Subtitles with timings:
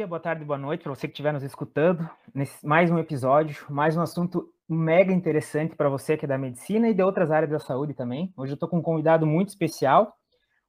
[0.00, 2.08] dia, boa tarde, boa noite para você que estiver nos escutando.
[2.34, 6.88] Nesse, mais um episódio, mais um assunto mega interessante para você que é da medicina
[6.88, 8.32] e de outras áreas da saúde também.
[8.34, 10.16] Hoje eu estou com um convidado muito especial,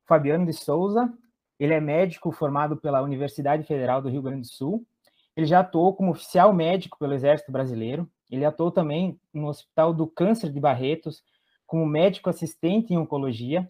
[0.06, 1.10] Fabiano de Souza.
[1.58, 4.86] Ele é médico formado pela Universidade Federal do Rio Grande do Sul.
[5.34, 8.12] Ele já atuou como oficial médico pelo Exército Brasileiro.
[8.30, 11.24] Ele atuou também no Hospital do Câncer de Barretos
[11.66, 13.66] como médico assistente em oncologia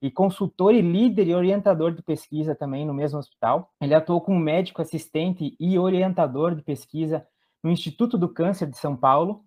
[0.00, 3.70] e consultor e líder e orientador de pesquisa também no mesmo hospital.
[3.80, 7.26] Ele atuou como médico assistente e orientador de pesquisa
[7.62, 9.44] no Instituto do Câncer de São Paulo.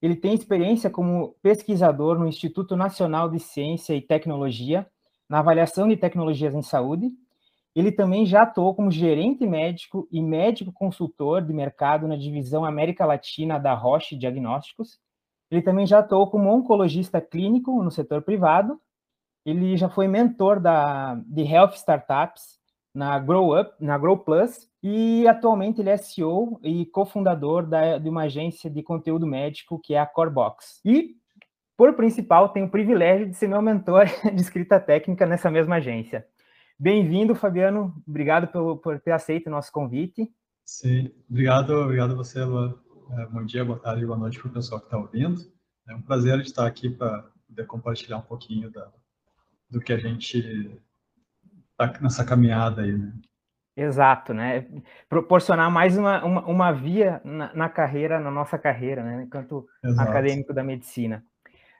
[0.00, 4.86] Ele tem experiência como pesquisador no Instituto Nacional de Ciência e Tecnologia,
[5.28, 7.10] na avaliação de tecnologias em saúde.
[7.74, 13.04] Ele também já atuou como gerente médico e médico consultor de mercado na divisão América
[13.04, 14.98] Latina da Roche Diagnósticos.
[15.50, 18.80] Ele também já atuou como oncologista clínico no setor privado
[19.44, 22.58] ele já foi mentor da, de Health Startups
[22.94, 28.08] na Grow Up, na Grow Plus, e atualmente ele é CEO e cofundador da, de
[28.08, 30.80] uma agência de conteúdo médico que é a Corebox.
[30.84, 31.16] E,
[31.76, 36.26] por principal, tenho o privilégio de ser meu mentor de escrita técnica nessa mesma agência.
[36.78, 37.94] Bem-vindo, Fabiano.
[38.08, 40.30] Obrigado por, por ter aceito o nosso convite.
[40.64, 42.74] Sim, obrigado, obrigado a você, Luan.
[43.18, 45.40] É, bom dia, boa tarde, boa noite para o pessoal que está ouvindo.
[45.88, 48.90] É um prazer estar aqui para poder compartilhar um pouquinho da,
[49.70, 50.70] do que a gente
[51.70, 53.12] está nessa caminhada aí, né?
[53.76, 54.66] Exato, né?
[55.08, 59.22] Proporcionar mais uma, uma, uma via na, na, carreira, na nossa carreira, né?
[59.22, 60.10] Enquanto Exato.
[60.10, 61.24] acadêmico da medicina.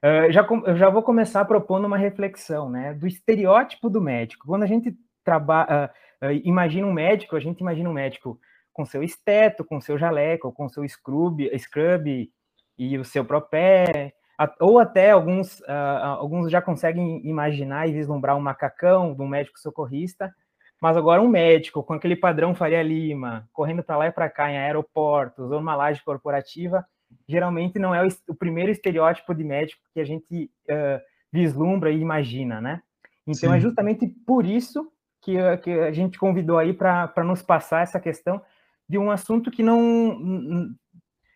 [0.02, 2.94] Uh, já, eu já vou começar propondo uma reflexão, né?
[2.94, 4.46] Do estereótipo do médico.
[4.46, 8.40] Quando a gente trabalha, uh, uh, imagina um médico, a gente imagina um médico
[8.72, 12.30] com seu esteto, com seu jaleco, com seu scrub, scrub
[12.78, 14.14] e o seu propé,
[14.58, 19.58] ou até alguns, uh, alguns já conseguem imaginar e vislumbrar um macacão de um médico
[19.58, 20.34] socorrista,
[20.80, 24.50] mas agora um médico com aquele padrão Faria Lima, correndo para lá e para cá
[24.50, 26.84] em aeroportos ou numa laje corporativa,
[27.28, 31.00] geralmente não é o, o primeiro estereótipo de médico que a gente uh,
[31.32, 32.80] vislumbra e imagina, né?
[33.26, 33.58] Então é Sim.
[33.58, 34.90] é justamente por isso
[35.20, 38.40] que, que a gente convidou aí para nos passar essa questão
[38.88, 40.74] de um assunto que não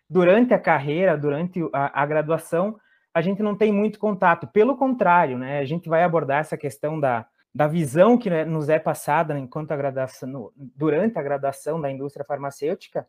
[0.09, 2.77] durante a carreira, durante a, a graduação,
[3.15, 4.45] a gente não tem muito contato.
[4.45, 8.77] Pelo contrário, né, a gente vai abordar essa questão da, da visão que nos é
[8.77, 13.07] passada enquanto a graduação, durante a graduação da indústria farmacêutica.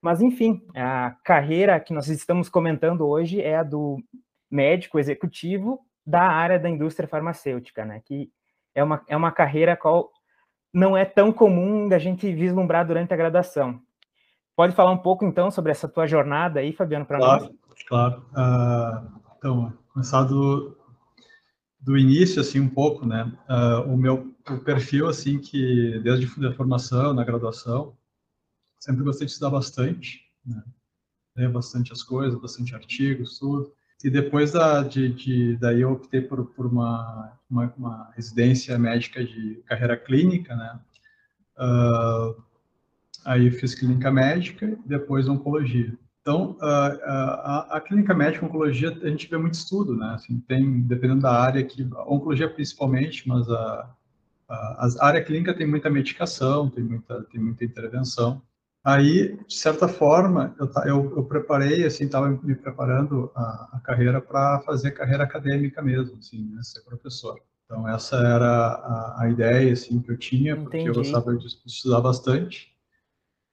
[0.00, 4.02] Mas, enfim, a carreira que nós estamos comentando hoje é a do
[4.50, 8.00] médico executivo da área da indústria farmacêutica, né?
[8.06, 8.32] Que
[8.74, 10.10] é uma, é uma carreira qual
[10.72, 13.78] não é tão comum da gente vislumbrar durante a graduação.
[14.56, 17.84] Pode falar um pouco, então, sobre essa tua jornada aí, Fabiano, para claro, nós?
[17.86, 20.78] Claro, uh, então, começar do,
[21.98, 23.24] início, assim, um pouco, né?
[23.50, 27.96] Uh, o meu o perfil, assim, que desde a formação, na graduação,
[28.78, 30.62] sempre gostei de estudar bastante, né?
[31.36, 33.72] Ler bastante as coisas, bastante artigos, tudo.
[34.04, 39.24] E depois da, de, de daí eu optei por, por uma, uma, uma, residência médica
[39.24, 40.80] de carreira clínica, né?
[41.58, 42.40] Uh,
[43.24, 45.98] aí fiz clínica médica e depois oncologia.
[46.22, 50.12] Então, a, a, a, clínica médica oncologia, a gente vê muito estudo, né?
[50.14, 53.90] Assim, tem, dependendo da área, que, a oncologia principalmente, mas a,
[54.48, 58.40] a, a, área clínica tem muita medicação, tem muita, tem muita intervenção.
[58.84, 64.20] Aí, de certa forma, eu, eu, eu preparei, assim, estava me preparando a, a carreira
[64.20, 66.62] para fazer carreira acadêmica mesmo, assim, né?
[66.62, 67.40] ser professor.
[67.64, 70.88] Então, essa era a, a ideia, assim, que eu tinha, porque Entendi.
[70.88, 72.71] eu gostava de estudar bastante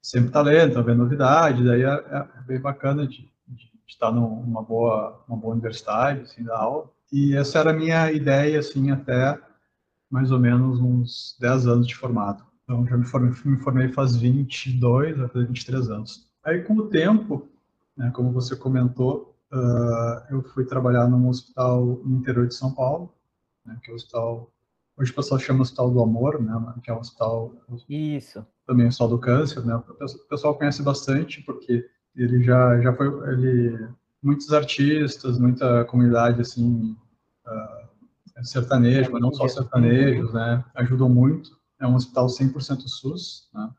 [0.02, 4.62] sempre tá lendo, tá vendo novidades, aí é, é, bem bacana de, de, estar numa
[4.62, 6.90] boa, uma boa universidade, assim, da aula.
[7.12, 9.38] E essa era a minha ideia, assim, até
[10.10, 12.44] mais ou menos uns 10 anos de formado.
[12.64, 16.28] Então, já me formei, me formei faz 22, até 23 anos.
[16.44, 17.48] Aí, com o tempo,
[17.96, 23.12] né, como você comentou, uh, eu fui trabalhar num hospital no interior de São Paulo,
[23.64, 24.50] né, que é o hospital
[25.00, 27.54] Hoje o pessoal chama Hospital do Amor, né, que é um hospital...
[27.88, 28.46] Isso.
[28.70, 29.74] Também o Hospital do Câncer, né?
[29.76, 31.84] O pessoal conhece bastante, porque
[32.14, 33.06] ele já, já foi...
[33.32, 33.88] Ele,
[34.22, 36.96] muitos artistas, muita comunidade, assim,
[37.46, 40.64] uh, sertanejo, mas não só sertanejos, né?
[40.74, 41.58] Ajudam muito.
[41.80, 43.70] É um hospital 100% SUS, né?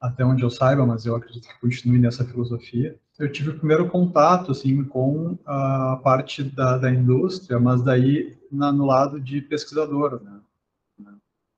[0.00, 3.88] Até onde eu saiba, mas eu acredito que continue nessa filosofia eu tive o primeiro
[3.88, 10.20] contato assim com a parte da, da indústria, mas daí na, no lado de pesquisador,
[10.22, 10.40] né?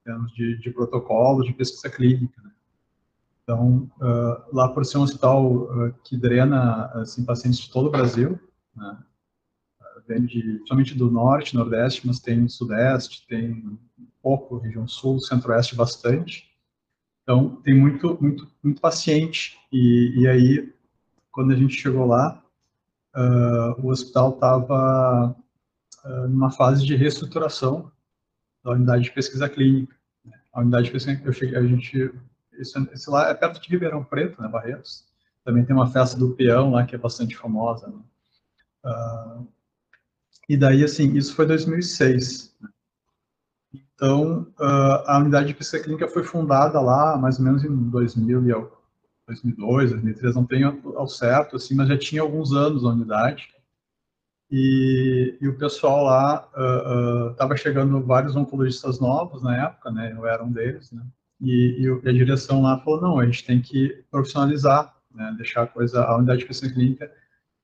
[0.04, 2.40] termos de, de protocolo de pesquisa clínica.
[2.42, 2.50] Né?
[3.44, 7.90] Então, uh, lá por ser um hospital uh, que drena assim, pacientes de todo o
[7.90, 8.40] Brasil,
[8.74, 8.98] né?
[10.08, 13.78] vem de, somente do norte, nordeste, mas tem sudeste, tem
[14.22, 16.50] pouco região sul, centro-oeste bastante.
[17.22, 19.58] Então, tem muito, muito, muito paciente.
[19.72, 20.74] E, e aí,
[21.30, 22.42] quando a gente chegou lá,
[23.14, 25.36] uh, o hospital estava
[26.28, 27.90] numa fase de reestruturação
[28.62, 29.96] da unidade de pesquisa clínica.
[30.52, 32.12] A unidade de pesquisa, eu cheguei, a gente,
[32.58, 35.04] esse, esse lá é perto de Ribeirão Preto, né, Barretos.
[35.44, 37.88] Também tem uma festa do peão lá que é bastante famosa.
[37.88, 38.00] Né?
[38.84, 39.46] Uh,
[40.48, 42.54] e daí, assim, isso foi 2006.
[42.60, 42.68] Né?
[43.74, 48.48] Então, uh, a unidade de pesquisa clínica foi fundada lá, mais ou menos em 2000
[48.48, 48.52] e
[49.26, 53.48] 2002, 2003, não tenho ao certo, assim, mas já tinha alguns anos a unidade.
[54.50, 56.48] E, e o pessoal lá
[57.32, 60.12] estava uh, uh, chegando vários oncologistas novos na época, né?
[60.12, 61.02] Eu era um deles, né?
[61.40, 65.34] E, e, a direção lá falou não, a gente tem que profissionalizar, né?
[65.36, 67.10] Deixar a coisa, a unidade de pesquisa clínica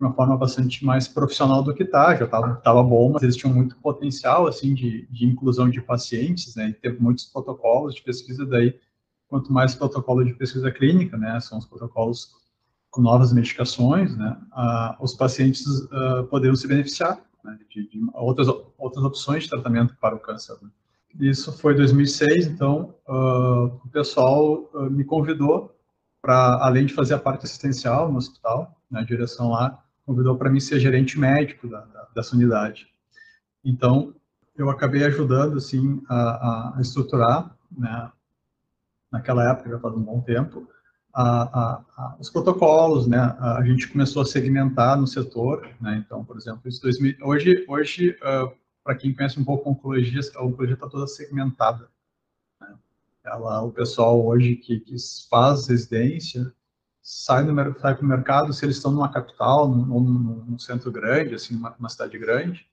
[0.00, 3.36] de uma forma bastante mais profissional do que tá, já estava tava bom, mas eles
[3.36, 8.02] tinham muito potencial, assim, de, de inclusão de pacientes, né, e teve muitos protocolos de
[8.02, 8.80] pesquisa, daí,
[9.28, 12.30] quanto mais protocolo de pesquisa clínica, né, são os protocolos
[12.90, 14.38] com novas medicações, né,
[14.98, 20.16] os pacientes uh, poderiam se beneficiar né, de, de, outras, outras opções de tratamento para
[20.16, 20.56] o câncer.
[20.62, 20.70] Né.
[21.18, 25.74] Isso foi 2006, então, uh, o pessoal uh, me convidou
[26.22, 30.60] para, além de fazer a parte assistencial no hospital, na direção lá, convidou para mim
[30.60, 32.86] ser gerente médico da, da, dessa unidade.
[33.64, 34.14] Então,
[34.56, 38.10] eu acabei ajudando, assim, a, a estruturar, né,
[39.10, 40.68] naquela época, já faz um bom tempo,
[41.12, 46.36] a, a, os protocolos, né, a, gente começou a segmentar no setor, né, então, por
[46.36, 50.74] exemplo, isso 2000, hoje, hoje uh, para quem conhece um pouco a oncologia, a oncologia
[50.74, 51.88] está toda segmentada.
[52.60, 52.74] Né?
[53.24, 54.96] Ela, o pessoal hoje que, que
[55.28, 56.52] faz residência,
[57.02, 61.34] sai, no, sai para o mercado, se eles estão numa capital, num, num centro grande,
[61.34, 62.66] assim, uma, uma, cidade grande,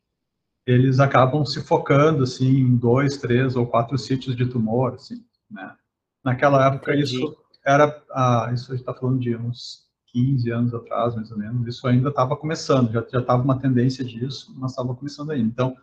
[0.65, 5.75] eles acabam se focando, assim, em dois, três ou quatro sítios de tumor, assim, né?
[6.23, 7.15] Naquela época, Entendi.
[7.15, 11.37] isso era, ah, isso a gente está falando de uns 15 anos atrás, mais ou
[11.37, 15.47] menos, isso ainda estava começando, já estava uma tendência disso, mas estava começando ainda.
[15.47, 15.75] Então,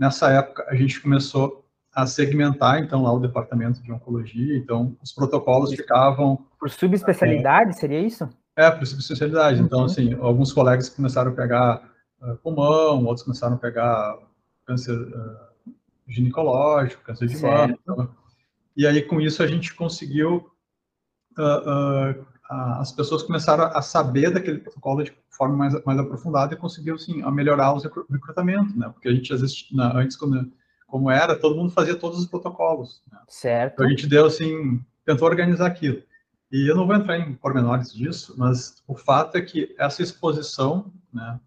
[0.00, 1.62] nessa época, a gente começou
[1.92, 6.46] a segmentar, então, lá o departamento de oncologia, então, os protocolos ficavam...
[6.58, 8.26] Por subespecialidade, é, seria isso?
[8.56, 9.60] É, por subespecialidade.
[9.60, 9.84] Então, uhum.
[9.84, 11.82] Então, assim, alguns colegas começaram a pegar
[12.22, 14.16] uh, pulmão, outros começaram a pegar
[14.64, 15.72] câncer uh,
[16.08, 17.76] ginecológico, câncer de mama.
[17.82, 18.08] Então,
[18.74, 20.50] e aí, com isso, a gente conseguiu...
[21.38, 26.96] Uh, as pessoas começaram a saber daquele protocolo de forma mais, mais aprofundada e conseguiu,
[26.96, 28.88] assim, melhorar os recrutamentos, né?
[28.88, 30.50] Porque a gente, às vezes, na, antes, quando
[30.90, 33.00] como era, todo mundo fazia todos os protocolos.
[33.10, 33.18] Né?
[33.28, 33.74] Certo.
[33.74, 36.02] Então a gente deu assim, tentou organizar aquilo.
[36.50, 40.92] E eu não vou entrar em pormenores disso, mas o fato é que essa exposição,
[41.12, 41.38] né,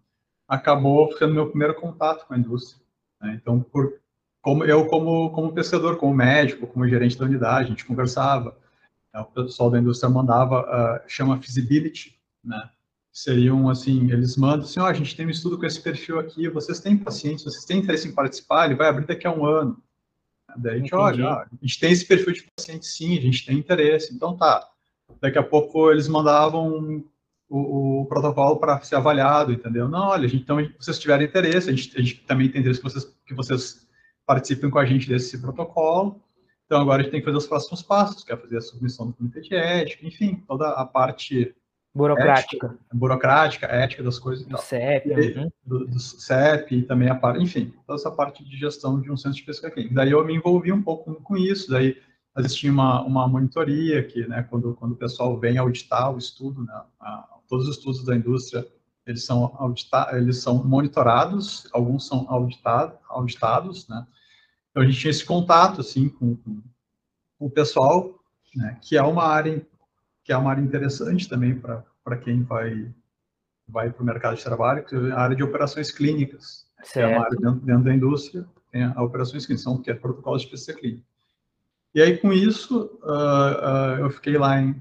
[0.48, 2.82] acabou sendo meu primeiro contato com a indústria.
[3.20, 3.38] Né?
[3.40, 4.00] Então, por
[4.40, 8.56] como eu como como pesquisador, como médico, como gerente da unidade, a gente conversava.
[9.14, 9.20] Né?
[9.20, 12.68] O pessoal da indústria mandava uh, chama feasibility, né?
[13.12, 16.18] seriam assim, eles mandam assim, ó, oh, a gente tem um estudo com esse perfil
[16.18, 19.46] aqui, vocês têm pacientes, vocês têm interesse em participar, ele vai abrir daqui a um
[19.46, 19.80] ano.
[20.56, 23.56] Daí a gente, olha, a gente tem esse perfil de paciente sim, a gente tem
[23.56, 24.68] interesse, então tá.
[25.20, 27.04] Daqui a pouco eles mandavam
[27.48, 29.88] o, o protocolo para ser avaliado, entendeu?
[29.88, 32.80] Não, olha, a gente, então, vocês tiverem interesse, a gente, a gente também tem interesse
[32.80, 33.86] que vocês, que vocês
[34.26, 36.20] participem com a gente desse protocolo,
[36.66, 39.06] então agora a gente tem que fazer os próximos passos, que é fazer a submissão
[39.06, 41.54] do comitê de ética, enfim, toda a parte
[41.94, 42.66] Burocrática.
[42.66, 44.44] Ética, burocrática, ética das coisas.
[44.46, 45.10] Do CEP.
[45.10, 45.50] E, uhum.
[45.64, 49.16] do, do, CEP e também a parte, enfim, toda essa parte de gestão de um
[49.16, 49.94] centro de pesca clínica.
[49.94, 51.96] Daí eu me envolvi um pouco com isso, daí
[52.36, 56.82] existia uma, uma monitoria que, né, quando, quando o pessoal vem auditar o estudo, né,
[56.98, 58.66] a, todos os estudos da indústria,
[59.06, 64.04] eles são, audita, eles são monitorados, alguns são auditado, auditados, né,
[64.74, 66.60] então a gente tinha esse contato, assim, com, com
[67.38, 68.18] o pessoal,
[68.56, 69.64] né, que é uma área
[70.24, 72.92] que é uma área interessante também para quem vai
[73.68, 77.06] vai para o mercado de trabalho, que é a área de operações clínicas, que é
[77.06, 80.48] uma área dentro, dentro, da indústria, tem a operações clínicas, são, que é protocolo de
[80.48, 81.04] pesquisa clínica.
[81.94, 84.74] E aí, com isso, uh, uh, eu fiquei lá em,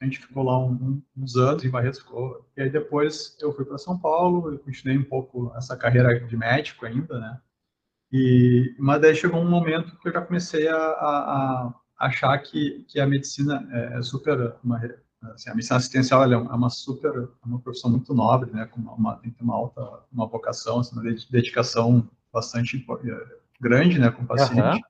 [0.00, 3.64] a gente ficou lá um, uns anos em Barretos, ficou, e aí depois eu fui
[3.64, 7.38] para São Paulo, eu continuei um pouco essa carreira de médico ainda, né,
[8.16, 12.84] e, mas daí chegou um momento que eu já comecei a, a, a achar que,
[12.88, 14.80] que a medicina é, é super uma,
[15.34, 19.16] assim, a medicina assistencial é uma super é uma profissão muito nobre né com uma,
[19.16, 24.22] tem que ter uma alta uma vocação assim, uma dedicação bastante é, grande né com
[24.22, 24.60] o paciente.
[24.60, 24.80] Uhum.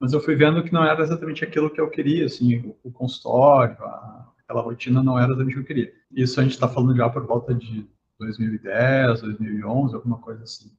[0.00, 2.92] mas eu fui vendo que não era exatamente aquilo que eu queria assim o, o
[2.92, 5.92] consultório a, aquela rotina não era exatamente o que eu queria.
[6.10, 7.86] Isso a gente está falando já por volta de
[8.18, 10.70] 2010 2011 alguma coisa assim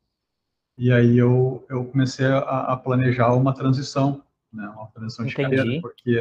[0.77, 5.81] e aí eu eu comecei a, a planejar uma transição né, uma transição de carreira,
[5.81, 6.19] porque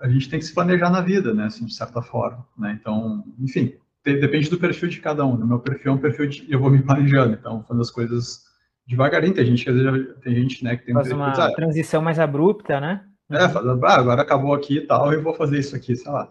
[0.00, 2.76] a gente tem que se planejar na vida, né, assim, de certa forma, né?
[2.78, 5.34] Então, enfim, depende do perfil de cada um.
[5.34, 8.42] O meu perfil é um perfil de eu vou me planejando, então fazendo as coisas
[8.86, 9.34] devagarinho.
[9.34, 12.18] Tem gente que às vezes tem gente, né, que tem faz um uma transição mais
[12.18, 13.04] abrupta, né?
[13.30, 16.28] É, faz, ah, agora acabou aqui e tal, eu vou fazer isso aqui, sei lá.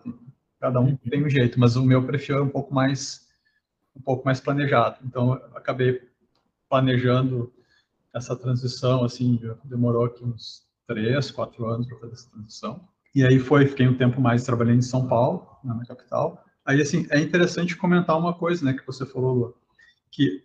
[0.60, 0.98] Cada um uhum.
[1.10, 3.22] tem um jeito, mas o meu perfil é um pouco mais
[3.96, 4.98] um pouco mais planejado.
[5.04, 6.00] Então, eu acabei
[6.72, 7.52] planejando
[8.16, 12.88] essa transição, assim, demorou aqui uns três, quatro anos para fazer essa transição.
[13.14, 16.44] E aí foi, fiquei um tempo mais trabalhando em São Paulo, né, na capital.
[16.66, 19.58] Aí, assim, é interessante comentar uma coisa, né, que você falou, Lu,
[20.10, 20.44] que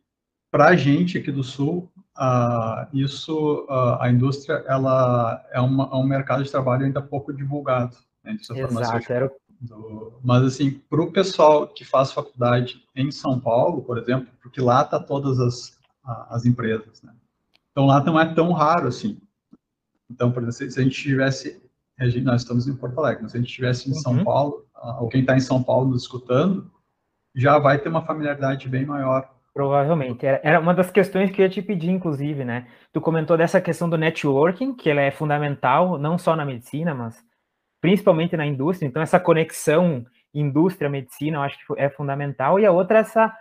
[0.50, 5.97] para a gente aqui do Sul, uh, isso, uh, a indústria, ela é, uma, é,
[5.97, 7.97] um mercado de trabalho ainda pouco divulgado.
[8.25, 9.30] Né, Exato, era...
[9.61, 14.61] Do, mas, assim, para o pessoal que faz faculdade em São Paulo, por exemplo, porque
[14.61, 15.75] lá tá todas as,
[16.30, 17.12] as empresas, né?
[17.70, 19.20] Então, lá não é tão raro assim.
[20.10, 21.62] Então, por exemplo, se a gente tivesse
[22.22, 24.25] nós estamos em Porto Alegre, se a gente estivesse em São uhum.
[24.25, 24.66] Paulo,
[25.00, 26.70] ou quem está em São Paulo nos escutando,
[27.34, 29.30] já vai ter uma familiaridade bem maior.
[29.54, 30.26] Provavelmente.
[30.26, 32.68] Era uma das questões que eu ia te pedir, inclusive, né?
[32.92, 37.16] Tu comentou dessa questão do networking, que ela é fundamental, não só na medicina, mas
[37.80, 38.86] principalmente na indústria.
[38.86, 42.60] Então, essa conexão indústria-medicina, eu acho que é fundamental.
[42.60, 43.34] E a outra, essa,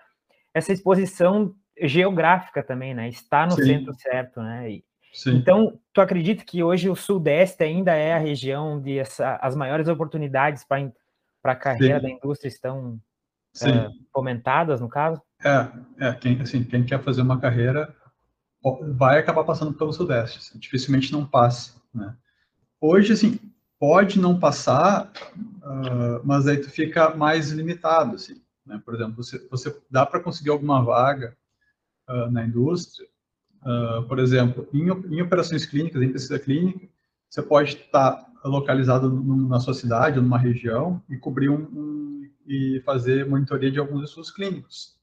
[0.53, 3.10] essa exposição geográfica também, né?
[3.10, 3.63] Estar no Sim.
[3.63, 4.72] centro certo, né?
[4.72, 4.84] E.
[5.27, 9.88] Então, tu acredita que hoje o Sudeste ainda é a região onde essa, as maiores
[9.88, 10.91] oportunidades para
[11.46, 12.05] a carreira Sim.
[12.05, 13.00] da indústria estão
[13.62, 15.22] é, fomentadas, no caso?
[15.44, 17.96] É, é quem, assim, quem quer fazer uma carreira
[18.98, 22.13] vai acabar passando pelo Sudeste, assim, dificilmente não passa, né?
[22.82, 23.39] Hoje, assim,
[23.79, 28.82] pode não passar, uh, mas aí tu fica mais limitado, assim, né?
[28.84, 31.38] Por exemplo, você, você dá para conseguir alguma vaga
[32.10, 33.08] uh, na indústria,
[33.66, 36.88] Uh, por exemplo, em, em, operações clínicas, em pesquisa clínica,
[37.28, 42.80] você pode estar localizado no, na sua cidade numa região e cobrir um, um, e
[42.86, 44.96] fazer monitoria de alguns estudos clínicos.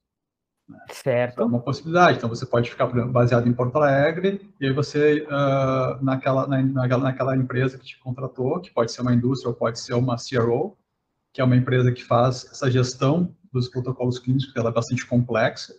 [0.69, 0.79] Né?
[0.93, 1.43] Certo.
[1.43, 2.19] É uma possibilidade.
[2.19, 7.03] Então, você pode ficar baseado em Porto Alegre e aí você, uh, naquela, na, naquela,
[7.03, 10.77] naquela empresa que te contratou, que pode ser uma indústria ou pode ser uma CRO,
[11.33, 15.75] que é uma empresa que faz essa gestão dos protocolos clínicos, ela é bastante complexa,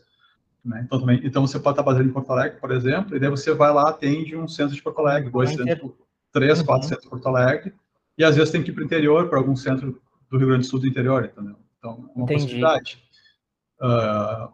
[0.64, 0.82] né?
[0.86, 3.54] Então, também, então, você pode estar baseado em Porto Alegre, por exemplo, e daí você
[3.54, 5.92] vai lá, atende um centro de Porto Alegre, dois centros,
[6.32, 6.66] três, uhum.
[6.66, 7.74] quatro centros de Porto Alegre,
[8.18, 10.66] e às vezes tem que ir para o interior, para algum centro do Rio Grande
[10.66, 11.58] do Sul do interior, entendeu?
[11.78, 12.42] Então, é uma Entendi.
[12.42, 13.04] possibilidade.
[13.82, 14.54] Uh,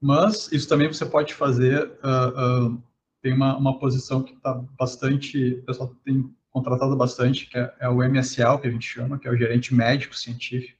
[0.00, 2.82] mas isso também você pode fazer, uh, uh,
[3.20, 7.88] tem uma, uma posição que está bastante, o pessoal tem contratado bastante, que é, é
[7.88, 10.78] o MSL, que a gente chama, que é o gerente médico científico,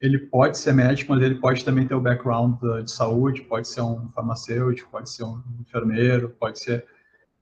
[0.00, 3.82] ele pode ser médico, mas ele pode também ter o background de saúde, pode ser
[3.82, 6.86] um farmacêutico, pode ser um enfermeiro, pode ser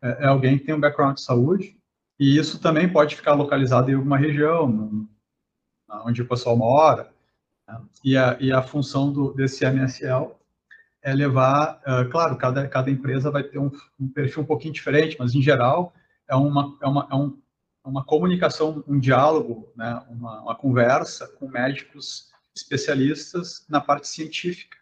[0.03, 1.77] é, é alguém que tem um background de saúde,
[2.19, 5.07] e isso também pode ficar localizado em alguma região,
[6.05, 7.11] onde o pessoal mora,
[7.67, 7.81] né?
[8.03, 10.37] e, a, e a função do, desse MSL
[11.00, 15.17] é levar, uh, claro, cada, cada empresa vai ter um, um, perfil um pouquinho diferente,
[15.19, 15.93] mas em geral
[16.29, 17.38] é uma, é uma, é um,
[17.85, 20.03] é uma comunicação, um diálogo, né?
[20.11, 24.77] uma, uma conversa com médicos especialistas na parte científica.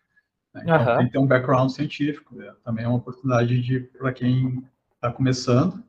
[0.54, 0.62] Né?
[0.64, 0.96] Então, uhum.
[0.98, 2.34] tem que ter um background científico.
[2.34, 2.52] Né?
[2.64, 4.64] Também é uma oportunidade para quem
[4.94, 5.82] está começando.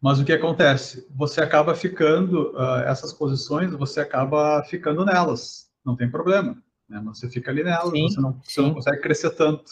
[0.00, 1.06] Mas o que acontece?
[1.16, 5.70] Você acaba ficando, uh, essas posições, você acaba ficando nelas.
[5.84, 6.56] Não tem problema.
[6.88, 7.00] Né?
[7.06, 9.64] Você fica ali nelas, sim, você, não, você não consegue crescer tanto.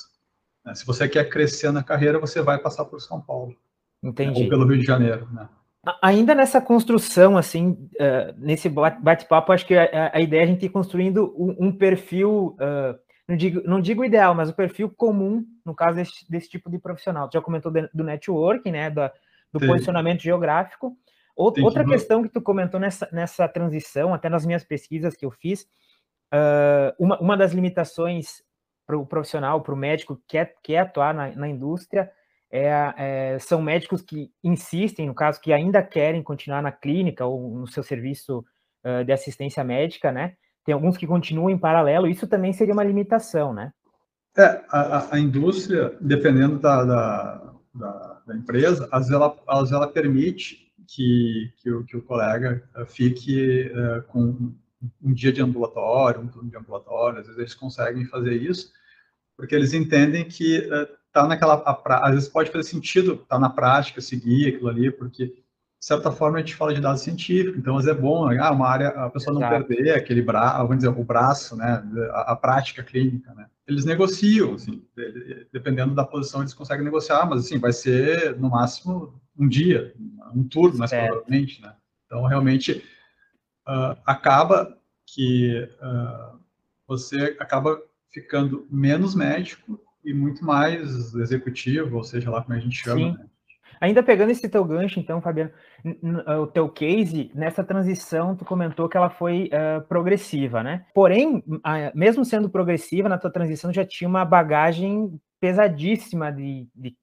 [0.64, 0.74] Né?
[0.74, 3.54] Se você quer crescer na carreira, você vai passar por São Paulo.
[4.02, 4.42] Entendi.
[4.42, 5.48] Ou pelo Rio de Janeiro, né?
[6.00, 10.64] Ainda nessa construção, assim, uh, nesse bate-papo, acho que a, a, ideia é a gente
[10.64, 12.96] ir construindo um, um perfil, uh,
[13.26, 16.70] não, digo, não digo ideal, mas o um perfil comum, no caso desse, desse tipo
[16.70, 17.28] de profissional.
[17.28, 19.12] Tu já comentou de, do networking, né, da,
[19.52, 19.66] do Sim.
[19.66, 20.96] posicionamento geográfico.
[21.34, 25.62] outra questão que tu comentou nessa, nessa transição, até nas minhas pesquisas que eu fiz,
[26.32, 28.40] uh, uma, uma das limitações
[28.86, 32.08] para o profissional, para o médico que quer, quer atuar na, na indústria,
[32.52, 37.58] é, é, são médicos que insistem, no caso, que ainda querem continuar na clínica ou
[37.58, 38.44] no seu serviço
[38.84, 40.34] uh, de assistência médica, né?
[40.62, 43.72] Tem alguns que continuam em paralelo, isso também seria uma limitação, né?
[44.36, 49.72] É, a, a indústria, dependendo da, da, da, da, empresa, às vezes ela, às vezes
[49.72, 53.70] ela permite que, que, o, que o colega fique
[54.08, 54.52] com
[55.02, 58.72] um dia de ambulatório, um turno de ambulatório, às vezes eles conseguem fazer isso,
[59.42, 63.38] porque eles entendem que uh, tá naquela, a, às vezes pode fazer sentido estar tá
[63.40, 65.34] na prática, seguir aquilo ali, porque de
[65.80, 68.68] certa forma a gente fala de dados científicos, então às vezes é bom, ah, uma
[68.68, 69.64] área, a pessoa não Exato.
[69.64, 71.82] perder aquele braço, vamos dizer, o braço, né,
[72.12, 73.46] a, a, prática clínica, né.
[73.66, 74.80] Eles negociam, assim,
[75.52, 79.92] dependendo da posição eles conseguem negociar, mas assim, vai ser no máximo um dia,
[80.32, 81.74] um turno, mais provavelmente, né.
[82.06, 82.80] Então realmente
[83.66, 86.38] uh, acaba que uh,
[86.86, 92.76] você acaba ficando menos médico e muito mais executivo, ou seja lá como a gente
[92.76, 93.00] chama.
[93.00, 93.12] Sim.
[93.12, 93.26] Né?
[93.80, 95.50] Ainda pegando esse teu gancho, então, Fabiano,
[96.40, 100.86] o teu case, nessa transição, tu comentou que ela foi uh, progressiva, né?
[100.94, 101.42] Porém,
[101.92, 106.96] mesmo sendo progressiva, na tua transição já tinha uma bagagem pesadíssima de, de,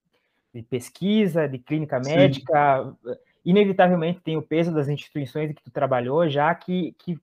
[0.56, 2.96] de pesquisa, de clínica médica.
[3.06, 3.16] Sim.
[3.44, 7.18] Inevitavelmente tem o peso das instituições em que tu trabalhou, já que, que,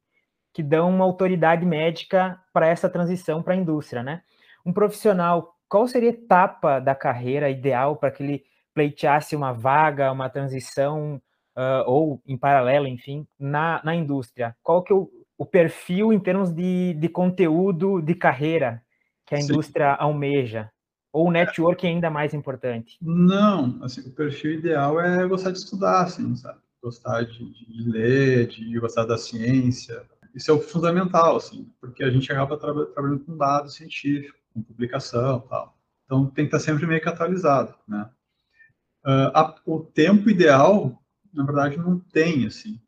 [0.57, 4.23] que dão uma autoridade médica para essa transição para a indústria, né?
[4.65, 10.11] Um profissional, qual seria a etapa da carreira ideal para que ele pleiteasse uma vaga,
[10.11, 11.21] uma transição,
[11.55, 14.57] uh, ou em paralelo, enfim, na, na indústria?
[14.63, 18.81] Qual que é o, o perfil em termos de, de conteúdo de carreira
[19.27, 19.53] que a Sim.
[19.53, 20.71] indústria almeja?
[21.13, 22.97] Ou o network é ainda mais importante?
[23.03, 26.61] Não, assim, o perfil ideal é gostar de estudar, assim, sabe?
[26.83, 30.03] Gostar de, de ler, de gostar da ciência.
[30.37, 34.63] Isso é o fundamental, assim, porque a gente acaba tra trabalhando com dados científicos, com
[34.63, 35.79] publicação tal.
[36.05, 38.11] Então, tem que estar sempre meio que atualizado, né?
[39.03, 41.03] Uh, a, o tempo ideal,
[41.33, 42.79] na verdade, não tem, assim.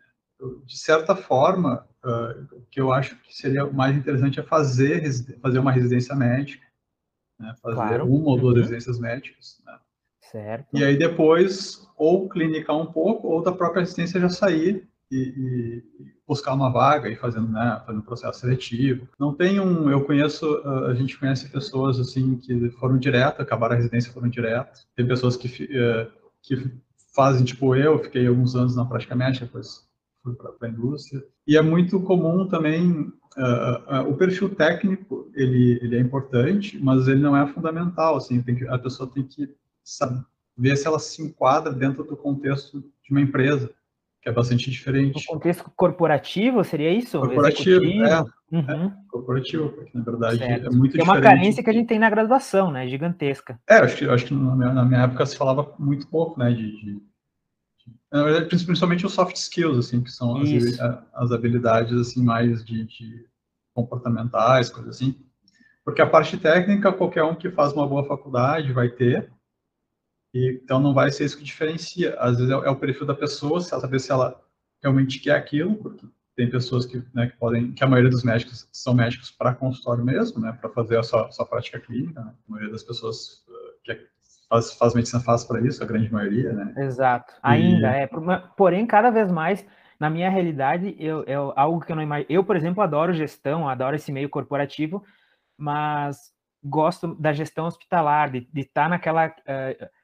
[0.67, 5.03] de certa forma, uh, o que eu acho que seria mais interessante é fazer,
[5.41, 6.67] fazer uma residência médica,
[7.41, 7.55] né?
[7.63, 8.07] fazer claro.
[8.07, 8.61] uma ou duas uhum.
[8.61, 9.79] residências médicas, né?
[10.21, 10.67] Certo.
[10.75, 15.85] E aí depois, ou clinicar um pouco, ou da própria residência já sair e, e,
[16.27, 19.09] buscar uma vaga e fazendo, né, fazendo processo seletivo.
[19.19, 20.47] Não tem um, eu conheço,
[20.87, 24.81] a gente conhece pessoas assim que foram direto, acabaram a residência foram direto.
[24.95, 26.09] Tem pessoas que eh,
[26.43, 26.71] que
[27.15, 29.87] fazem tipo eu, fiquei alguns anos na prática médica, depois
[30.23, 31.25] fui para a indústria.
[31.47, 37.09] E é muito comum também uh, uh, o perfil técnico, ele ele é importante, mas
[37.09, 39.49] ele não é fundamental, assim, que, a pessoa tem que
[39.83, 43.71] saber, se ela se enquadra dentro do contexto de uma empresa
[44.21, 45.15] que é bastante diferente.
[45.15, 47.21] No contexto corporativo, seria isso?
[47.21, 48.21] Corporativo, é,
[48.53, 48.87] uhum.
[48.87, 50.67] é, corporativo, porque na verdade certo.
[50.67, 53.59] é muito é uma carência que a gente tem na graduação, né, gigantesca.
[53.69, 56.51] É, acho que, acho que na, minha, na minha época se falava muito pouco, né,
[56.51, 57.03] de, de,
[58.11, 60.51] de principalmente os soft skills, assim, que são as,
[61.15, 63.27] as, habilidades, assim, mais de, de
[63.73, 65.15] comportamentais, coisas assim,
[65.85, 69.31] porque a parte técnica, qualquer um que faz uma boa faculdade vai ter,
[70.35, 72.15] e, então não vai ser isso que diferencia.
[72.19, 74.41] Às vezes é, é, o perfil da pessoa, se ela saber se ela
[74.83, 78.69] realmente quer aquilo, porque tem pessoas que, né, que podem, que a maioria dos médicos
[78.73, 82.21] são médicos para consultório mesmo, né, para fazer a sua, sua prática clínica.
[82.21, 82.33] Né?
[82.49, 83.99] A maioria das pessoas uh, que
[84.49, 86.75] faz, faz medicina faz para isso, a grande maioria, né?
[86.77, 87.35] Exato.
[87.43, 88.03] Ainda e...
[88.03, 88.11] é,
[88.57, 89.67] porém cada vez mais
[89.99, 92.31] na minha realidade, eu, eu, algo que eu não imagino.
[92.31, 95.05] Eu, por exemplo, adoro gestão, adoro esse meio corporativo,
[95.57, 99.27] mas gosto da gestão hospitalar, de, de estar tá naquela.
[99.27, 99.98] Uh,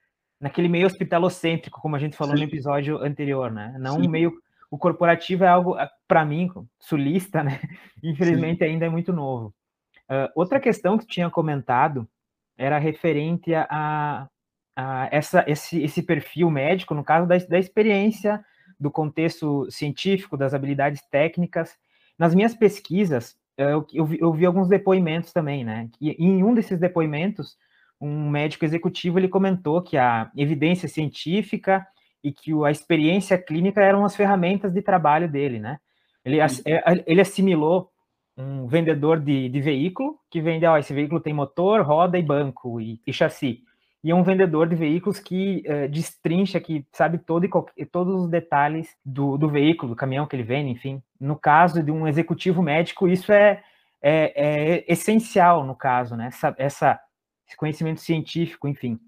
[0.44, 2.42] naquele meio hospitalocêntrico, como a gente falou Sim.
[2.42, 3.74] no episódio anterior, né?
[3.78, 4.08] Não Sim.
[4.08, 4.30] meio
[4.70, 7.60] o corporativo é algo ah, para mim sulista, né?
[8.04, 8.64] Infelizmente Sim.
[8.64, 9.54] ainda é muito novo.
[10.02, 12.06] Uh, outra questão que tinha comentado
[12.58, 14.28] era referente a,
[14.76, 18.44] a essa, esse, esse perfil médico, no caso da, da experiência,
[18.78, 21.74] do contexto científico, das habilidades técnicas.
[22.18, 25.88] Nas minhas pesquisas, eu, eu, vi, eu vi alguns depoimentos também, né?
[25.98, 27.56] E em um desses depoimentos,
[28.04, 31.86] um médico executivo ele comentou que a evidência científica
[32.22, 35.78] e que a experiência clínica eram as ferramentas de trabalho dele, né?
[36.24, 36.48] Ele, é,
[37.06, 37.90] ele assimilou
[38.36, 42.80] um vendedor de, de veículo que vende, ó, esse veículo tem motor, roda e banco
[42.80, 43.62] e, e chassi.
[44.02, 48.28] E é um vendedor de veículos que uh, destrincha, que sabe todo e todos os
[48.28, 51.02] detalhes do, do veículo, do caminhão que ele vende, enfim.
[51.18, 53.62] No caso de um executivo médico, isso é,
[54.02, 56.26] é, é essencial no caso, né?
[56.26, 57.00] Essa, essa
[57.54, 58.98] esse conhecimento científico, enfim.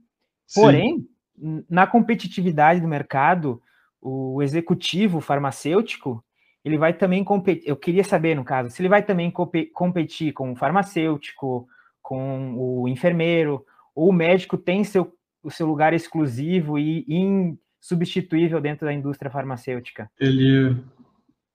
[0.55, 1.07] Porém,
[1.37, 1.65] Sim.
[1.69, 3.61] na competitividade do mercado,
[4.01, 6.25] o executivo farmacêutico,
[6.65, 10.53] ele vai também competir, eu queria saber, no caso, se ele vai também competir com
[10.53, 11.69] o farmacêutico,
[12.01, 18.87] com o enfermeiro, ou o médico tem seu, o seu lugar exclusivo e insubstituível dentro
[18.87, 20.11] da indústria farmacêutica?
[20.19, 20.77] Ele,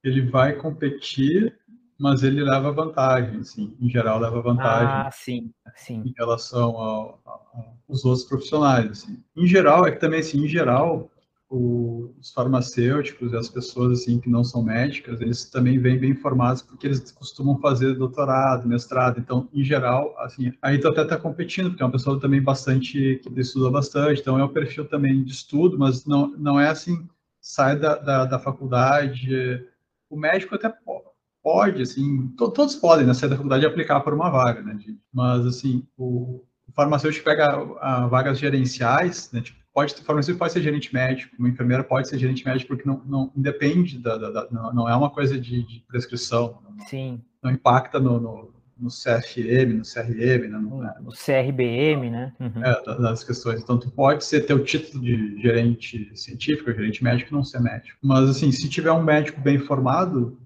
[0.04, 1.58] ele vai competir
[2.02, 3.76] mas ele leva vantagem, sim.
[3.80, 4.88] Em geral, leva vantagem.
[4.88, 6.02] Ah, sim, sim.
[6.04, 9.24] Em relação aos outros profissionais, assim.
[9.38, 11.12] Em geral, é que também, assim, em geral,
[11.48, 16.10] o, os farmacêuticos e as pessoas, assim, que não são médicas, eles também vêm bem
[16.10, 19.20] informados porque eles costumam fazer doutorado, mestrado.
[19.20, 23.22] Então, em geral, assim, aí tu até tá competindo, porque é uma pessoa também bastante,
[23.24, 27.08] que estuda bastante, então é um perfil também de estudo, mas não, não é assim,
[27.40, 29.64] sai da, da, da faculdade,
[30.10, 31.11] o médico até pode
[31.44, 34.74] pode, assim, to, todos podem, né, sair da faculdade e aplicar por uma vaga, né,
[34.76, 40.40] de, mas, assim, o, o farmacêutico pega a, a vagas gerenciais, né, tipo, pode farmacêutico
[40.40, 44.18] pode ser gerente médico, uma enfermeira pode ser gerente médico porque não, não independe da,
[44.18, 46.60] da, da não, não, é uma coisa de, de prescrição.
[46.64, 47.22] Não, Sim.
[47.42, 50.94] Não impacta no, no, no CFM, no CRM, né, no, né?
[51.12, 52.34] CRBM, né?
[52.40, 52.66] Uhum.
[52.66, 53.62] É, das questões.
[53.62, 57.98] Então, tu pode ser ter o título de gerente científico, gerente médico, não ser médico.
[58.02, 60.38] Mas, assim, se tiver um médico bem formado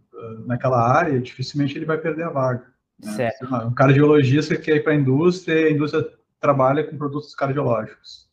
[0.45, 2.65] naquela área, dificilmente ele vai perder a vaga.
[3.03, 3.11] Né?
[3.11, 3.45] Certo.
[3.45, 6.07] Um cardiologista que quer ir para a indústria, a indústria
[6.39, 8.25] trabalha com produtos cardiológicos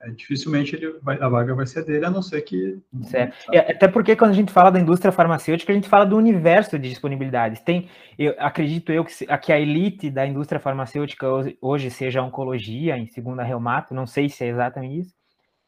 [0.00, 2.78] é, dificilmente ele vai, a vaga vai ser dele, a não ser que.
[3.04, 3.34] Certo.
[3.50, 6.88] até porque quando a gente fala da indústria farmacêutica, a gente fala do universo de
[6.88, 7.62] disponibilidades.
[7.62, 11.26] Tem, eu acredito eu que, que a elite da indústria farmacêutica
[11.60, 15.14] hoje seja a oncologia, em segunda reumato, não sei se é exatamente isso.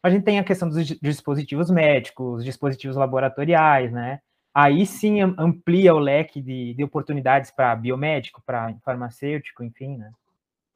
[0.03, 4.21] A gente tem a questão dos dispositivos médicos, dispositivos laboratoriais, né?
[4.61, 10.11] Aí sim amplia o leque de, de oportunidades para biomédico, para farmacêutico, enfim, né?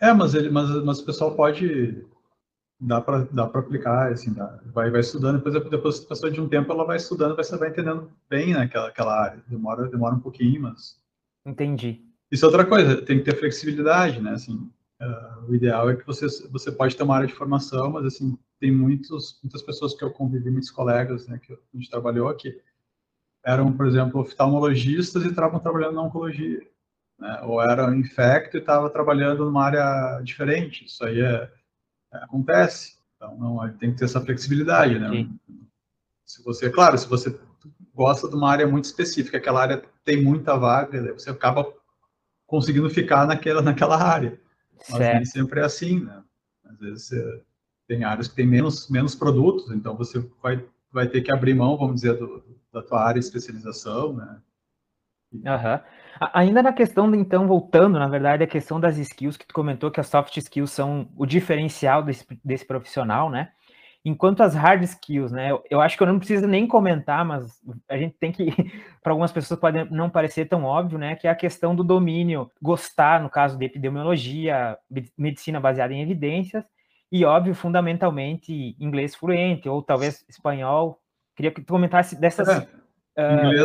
[0.01, 2.07] É, mas, ele, mas, mas o pessoal pode
[2.79, 6.71] dá para dá aplicar, assim, dá, vai, vai estudando, depois, depois, depois de um tempo,
[6.71, 9.43] ela vai estudando, vai, vai entendendo bem naquela aquela área.
[9.49, 10.97] Demora, demora um pouquinho, mas...
[11.45, 12.05] Entendi.
[12.31, 16.07] Isso é outra coisa, tem que ter flexibilidade, né, assim, uh, o ideal é que
[16.07, 20.05] você, você pode ter uma área de formação, mas, assim, tem muitos, muitas pessoas que
[20.05, 22.57] eu convivi, muitos colegas, né, que a gente trabalhou aqui,
[23.45, 26.61] eram, por exemplo, oftalmologistas e estavam trabalhando na oncologia,
[27.19, 31.51] né, ou eram infecto e estavam trabalhando numa área diferente, isso aí é
[32.13, 32.99] acontece.
[33.17, 35.29] Então, não, tem que ter essa flexibilidade, né?
[36.27, 37.39] Se você, claro, se você
[37.95, 41.73] gosta de uma área muito específica, aquela área tem muita vaga, você acaba
[42.47, 44.41] conseguindo ficar naquela, naquela área.
[44.77, 45.17] Mas certo.
[45.17, 46.23] nem sempre é assim, né?
[46.65, 47.43] Às vezes você
[47.87, 51.77] tem áreas que tem menos, menos produtos, então você vai, vai ter que abrir mão,
[51.77, 54.41] vamos dizer, do, da tua área de especialização, né?
[55.33, 55.81] Uhum.
[56.35, 60.01] Ainda na questão, então, voltando, na verdade, a questão das skills, que tu comentou que
[60.01, 63.51] as soft skills são o diferencial desse, desse profissional, né?
[64.05, 65.51] Enquanto as hard skills, né?
[65.71, 67.47] Eu, acho que eu não preciso nem comentar, mas
[67.89, 68.47] a gente tem que,
[69.03, 71.17] para algumas pessoas pode não parecer tão óbvio, né?
[71.17, 74.77] Que é a questão do domínio, gostar, no caso de epidemiologia,
[75.17, 76.65] medicina baseada em evidências,
[77.13, 80.99] e óbvio, fundamentalmente, inglês fluente, ou talvez espanhol.
[81.37, 82.49] Queria que tu comentasse dessas.
[83.15, 83.65] É,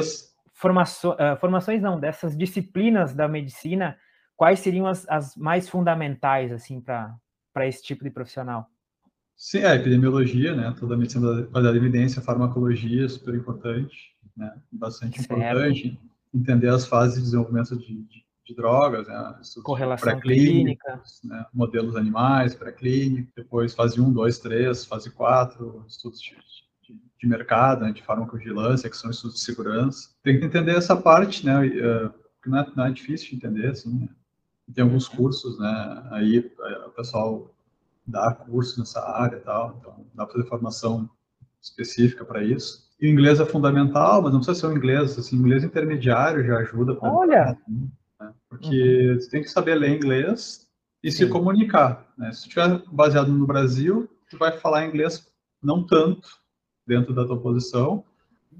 [0.53, 3.97] formaço, uh, formações não, dessas disciplinas da medicina,
[4.35, 8.67] quais seriam as, as mais fundamentais, assim, para esse tipo de profissional?
[9.35, 15.21] Sim, a epidemiologia, né, toda a medicina baseada em evidência, farmacologia, super importante, né, bastante
[15.21, 15.39] certo.
[15.39, 15.99] importante,
[16.33, 22.55] entender as fases de desenvolvimento de, de, de drogas, né, correlação clínica, né, modelos animais,
[22.55, 26.35] pré-clínicos, depois fase 1, 2, 3, fase 4, estudos de
[27.19, 30.09] de mercado, né, de farmacovigilância, que são estudos de segurança.
[30.23, 32.13] Tem que entender essa parte, né, uh,
[32.45, 34.09] não é, não é difícil de entender, assim, né?
[34.73, 36.39] Tem alguns cursos, né, aí
[36.85, 37.53] o pessoal
[38.05, 41.09] dá curso nessa área e tal, então dá para fazer formação
[41.61, 42.87] específica para isso.
[42.99, 46.57] E o inglês é fundamental, mas não precisa ser um inglês, assim, inglês intermediário já
[46.57, 46.95] ajuda.
[46.95, 47.57] Pra Olha!
[48.57, 49.19] Porque uhum.
[49.19, 50.67] você tem que saber ler inglês
[51.03, 51.25] e Sim.
[51.25, 52.31] se comunicar, né?
[52.31, 55.27] Se estiver baseado no Brasil, tu vai falar inglês
[55.61, 56.27] não tanto,
[56.85, 58.03] dentro da tua posição.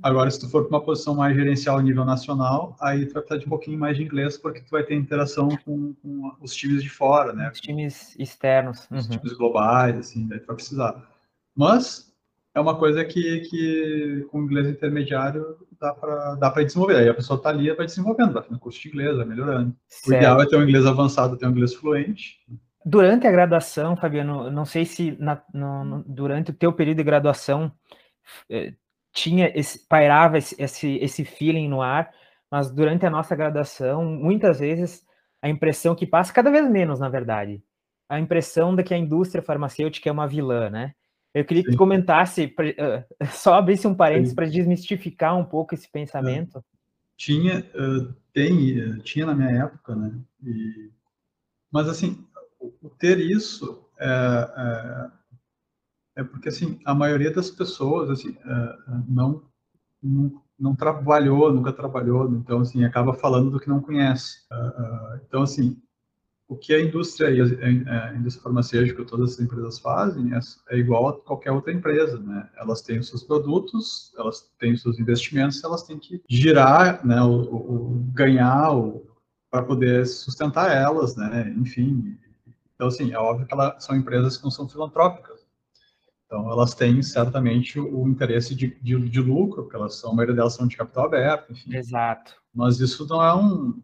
[0.03, 3.23] Agora, se tu for para uma posição mais gerencial a nível nacional, aí tu vai
[3.23, 6.53] precisar de um pouquinho mais de inglês, porque tu vai ter interação com, com os
[6.53, 7.49] times de fora, né?
[7.51, 8.87] Os times externos.
[8.91, 9.17] Os uhum.
[9.17, 11.09] times globais, assim, daí tu vai precisar.
[11.55, 12.13] Mas
[12.53, 16.97] é uma coisa que, que com inglês intermediário dá para dá desenvolver.
[16.97, 19.75] Aí a pessoa está ali vai desenvolvendo, vai fazendo curso de inglês, vai melhorando.
[19.87, 20.09] Certo.
[20.09, 22.39] O ideal é ter um inglês avançado, ter um inglês fluente.
[22.85, 27.71] Durante a graduação, Fabiano, não sei se na, no, durante o teu período de graduação
[28.49, 28.73] é,
[29.11, 32.11] tinha esse, pairava esse, esse, esse feeling no ar,
[32.49, 35.05] mas durante a nossa graduação, muitas vezes
[35.41, 37.61] a impressão que passa, cada vez menos, na verdade,
[38.09, 40.93] a impressão de que a indústria farmacêutica é uma vilã, né?
[41.37, 46.63] Eu queria que comentasse, uh, só abrisse um parênteses para desmistificar um pouco esse pensamento.
[47.15, 50.11] Tinha, uh, tem, tinha na minha época, né?
[50.43, 50.89] E,
[51.71, 52.25] mas assim,
[52.97, 55.11] ter isso é,
[56.15, 58.35] é, é porque assim a maioria das pessoas assim
[59.07, 59.43] não,
[60.01, 64.45] não, não trabalhou nunca trabalhou então assim acaba falando do que não conhece
[65.27, 65.81] então assim
[66.47, 71.13] o que a indústria a indústria farmacêutica todas as empresas fazem é, é, igual a
[71.13, 72.49] qualquer outra empresa né?
[72.57, 77.21] Elas têm os seus produtos elas têm os seus investimentos elas têm que girar né?
[77.21, 78.71] O, o ganhar
[79.51, 81.53] para poder sustentar elas né?
[81.57, 82.17] Enfim.
[82.75, 85.37] Então assim é óbvio que elas são empresas que não são filantrópicas.
[86.25, 90.35] Então, elas têm certamente o interesse de, de, de, lucro, porque elas são, a maioria
[90.35, 91.73] delas são de capital aberto, enfim.
[91.73, 92.35] Exato.
[92.53, 93.81] Mas isso não é um,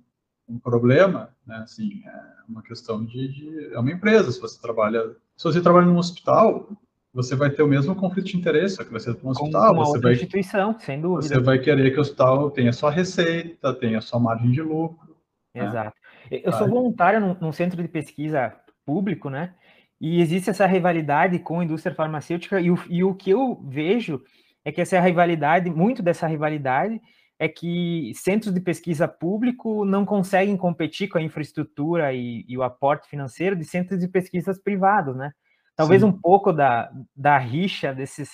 [0.48, 1.58] um problema, né?
[1.58, 4.32] Assim, é uma questão de, de, é uma empresa.
[4.32, 6.70] Se você trabalha, se você trabalha num hospital,
[7.14, 9.74] você vai ter o mesmo conflito de interesse, só que vai ser para um hospital.
[9.74, 11.28] uma você vai, instituição, sem dúvida.
[11.28, 15.16] Você vai querer que o hospital tenha sua receita, tenha sua margem de lucro.
[15.54, 15.66] Né?
[15.66, 15.96] Exato.
[16.32, 16.42] Né?
[16.44, 19.54] Eu sou voluntário num, num, centro de pesquisa público, né?
[20.02, 24.22] E existe essa rivalidade com a indústria farmacêutica, e o, e o que eu vejo
[24.66, 27.00] é que essa rivalidade, muito dessa rivalidade,
[27.44, 32.64] é que centros de pesquisa público não conseguem competir com a infraestrutura e, e o
[32.64, 35.34] aporte financeiro de centros de pesquisas privados, né?
[35.76, 36.08] Talvez Sim.
[36.08, 38.30] um pouco da, da rixa desses,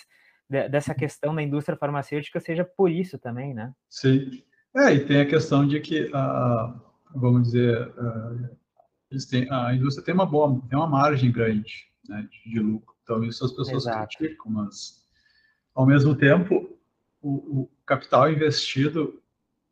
[0.48, 3.74] dessa questão da indústria farmacêutica seja por isso também, né?
[3.90, 4.44] Sim.
[4.76, 6.80] É, e tem a questão de que, uh,
[7.16, 12.52] vamos dizer, uh, têm, a indústria tem uma boa, tem uma margem grande né, de,
[12.52, 12.94] de lucro.
[13.02, 14.16] Então, isso as pessoas Exato.
[14.20, 15.04] criticam, mas,
[15.74, 16.69] ao mesmo tempo,
[17.22, 19.22] o, o capital investido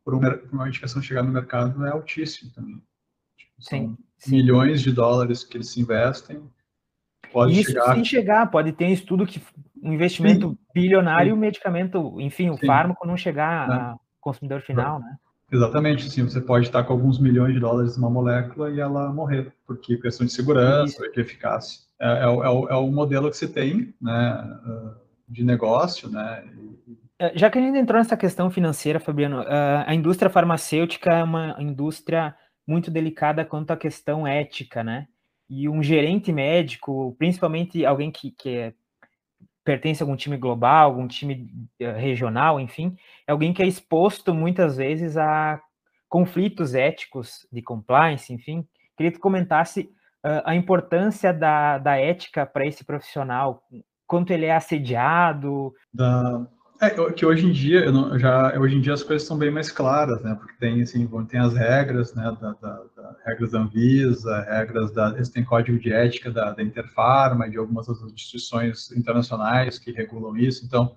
[0.04, 2.82] por uma, medicação chegar no mercado é altíssimo também.
[3.36, 6.42] Tipo, sim, sim, milhões de dólares que eles investem
[7.32, 7.94] Pode Isso chegar...
[7.94, 9.40] sem chegar, pode ter um estudo que
[9.82, 10.58] um investimento Sim.
[10.74, 13.72] bilionário, o medicamento, enfim, o fármaco não chegar é.
[13.72, 15.16] ao consumidor final, né?
[15.50, 16.24] Exatamente, sim.
[16.24, 20.26] Você pode estar com alguns milhões de dólares numa molécula e ela morrer, porque questão
[20.26, 21.12] de segurança, Isso.
[21.12, 21.80] de eficácia.
[21.98, 24.58] É, é, é, o, é o modelo que se tem, né,
[25.28, 26.44] de negócio, né?
[26.44, 29.44] É, já que a gente entrou nessa questão financeira, Fabiano,
[29.86, 32.34] a indústria farmacêutica é uma indústria
[32.66, 35.06] muito delicada quanto à questão ética, né?
[35.48, 38.74] e um gerente médico, principalmente alguém que, que é,
[39.64, 41.50] pertence a algum time global, algum time
[41.80, 45.60] eh, regional, enfim, é alguém que é exposto muitas vezes a
[46.08, 48.66] conflitos éticos de compliance, enfim.
[48.96, 49.90] Queria que tu comentasse
[50.44, 53.62] a importância da, da ética para esse profissional,
[54.06, 55.72] quanto ele é assediado.
[55.92, 56.46] Da,
[56.80, 59.70] é, que hoje em dia, não, já, hoje em dia as coisas são bem mais
[59.70, 60.34] claras, né?
[60.34, 62.24] Porque tem, assim, tem as regras, né?
[62.40, 67.46] Da, da, da regras da Anvisa, regras da, tem código de ética da, da Interfarma
[67.46, 70.64] e de algumas outras instituições internacionais que regulam isso.
[70.64, 70.96] Então,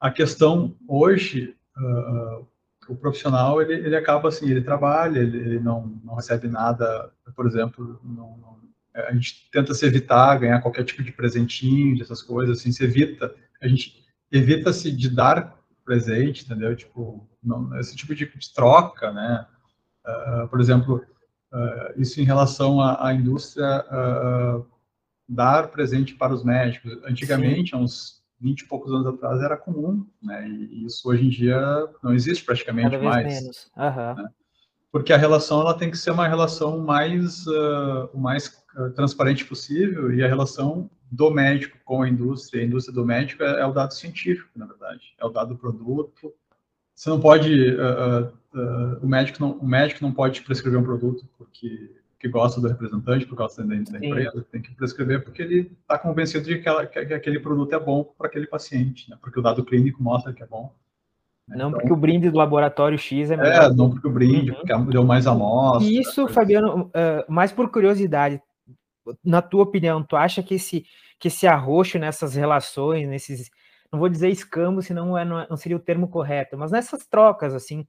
[0.00, 2.46] a questão hoje, uh,
[2.88, 7.46] o profissional, ele, ele acaba assim, ele trabalha, ele, ele não, não recebe nada, por
[7.46, 8.58] exemplo, não, não,
[8.94, 13.34] a gente tenta se evitar ganhar qualquer tipo de presentinho, dessas coisas, assim, se evita,
[13.62, 14.03] a gente
[14.34, 16.74] evita-se de dar presente, entendeu?
[16.74, 19.46] Tipo, não, esse tipo de, de troca, né?
[20.04, 21.04] Uh, por exemplo,
[21.52, 24.66] uh, isso em relação à, à indústria uh,
[25.28, 26.92] dar presente para os médicos.
[27.04, 27.76] Antigamente, Sim.
[27.76, 30.48] há uns 20 e poucos anos atrás, era comum, né?
[30.48, 33.26] E isso hoje em dia não existe praticamente Cada mais.
[33.26, 33.70] Vez menos.
[33.76, 34.22] Uhum.
[34.22, 34.28] Né?
[34.90, 37.44] Porque a relação ela tem que ser uma relação mais,
[38.14, 38.63] mais
[38.94, 43.60] transparente possível e a relação do médico com a indústria, a indústria do médico é,
[43.60, 46.32] é o dado científico, na verdade, é o dado do produto.
[46.94, 51.24] Você não pode, uh, uh, o médico não, o médico não pode prescrever um produto
[51.38, 51.90] porque
[52.24, 55.98] que gosta do representante, por causa da, da empresa, tem que prescrever porque ele está
[55.98, 59.18] convencido de que, ela, que, aquele produto é bom para aquele paciente, né?
[59.20, 60.72] porque o dado clínico mostra que é bom.
[61.46, 61.58] Né?
[61.58, 63.70] Não então, porque o brinde do laboratório X é melhor.
[63.70, 64.56] É, não porque o brinde, uhum.
[64.56, 65.86] porque deu mais amostra.
[65.86, 68.40] E isso, Fabiano, uh, mais por curiosidade,
[69.24, 70.84] na tua opinião, tu acha que esse,
[71.18, 73.50] que esse arroxo nessas relações, nesses,
[73.92, 77.54] não vou dizer escambo, senão é, não, não seria o termo correto, mas nessas trocas,
[77.54, 77.86] assim,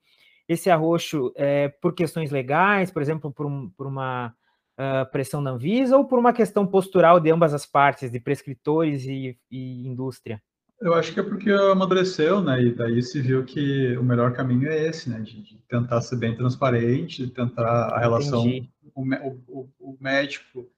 [0.48, 4.34] esse arroxo é por questões legais, por exemplo, por, um, por uma
[4.80, 9.06] uh, pressão da Anvisa, ou por uma questão postural de ambas as partes, de prescritores
[9.06, 10.42] e, e indústria?
[10.82, 12.62] Eu acho que é porque amadureceu, né?
[12.62, 15.20] E daí se viu que o melhor caminho é esse, né?
[15.22, 18.46] De, de tentar ser bem transparente, de tentar a relação.
[18.94, 19.02] O,
[19.48, 20.70] o, o, médico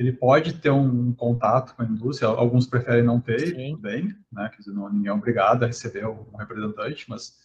[0.00, 3.76] ele pode ter um contato com a indústria, alguns preferem não ter, Sim.
[3.76, 4.48] bem, né?
[4.48, 7.38] Quer dizer, não, ninguém é obrigado a receber um representante, mas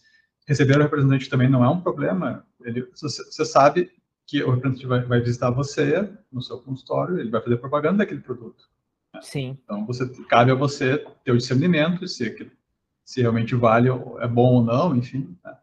[0.48, 2.46] receber o representante também não é um problema.
[2.64, 3.92] Ele, você, sabe
[4.26, 8.22] que o representante vai, vai, visitar você no seu consultório, ele vai fazer propaganda daquele
[8.22, 8.64] produto.
[9.12, 9.20] Né?
[9.20, 9.58] Sim.
[9.62, 12.50] Então, você, cabe a você ter o discernimento, se,
[13.04, 15.36] se realmente vale, é bom ou não, enfim.
[15.44, 15.58] Né?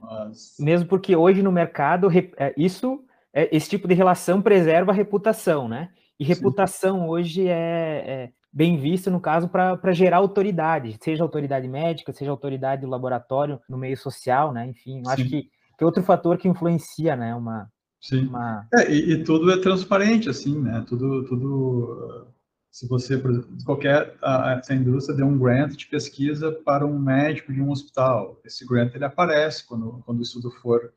[0.00, 0.56] Mas...
[0.58, 3.04] Mesmo porque hoje no mercado, é, isso
[3.34, 5.90] esse tipo de relação preserva a reputação, né?
[6.18, 7.06] E reputação Sim.
[7.08, 12.82] hoje é, é, bem vista, no caso, para gerar autoridade, seja autoridade médica, seja autoridade
[12.82, 14.66] do laboratório no meio social, né?
[14.66, 17.34] Enfim, acho que, que é outro fator que influencia, né?
[17.34, 17.68] Uma,
[18.00, 18.26] Sim.
[18.26, 18.66] Uma...
[18.74, 20.84] É, e, e, tudo é transparente, assim, né?
[20.86, 22.26] Tudo, tudo
[22.72, 26.98] se você, por exemplo, qualquer a, essa indústria deu um grant de pesquisa para um
[26.98, 30.92] médico de um hospital, esse grant ele aparece quando, quando o estudo for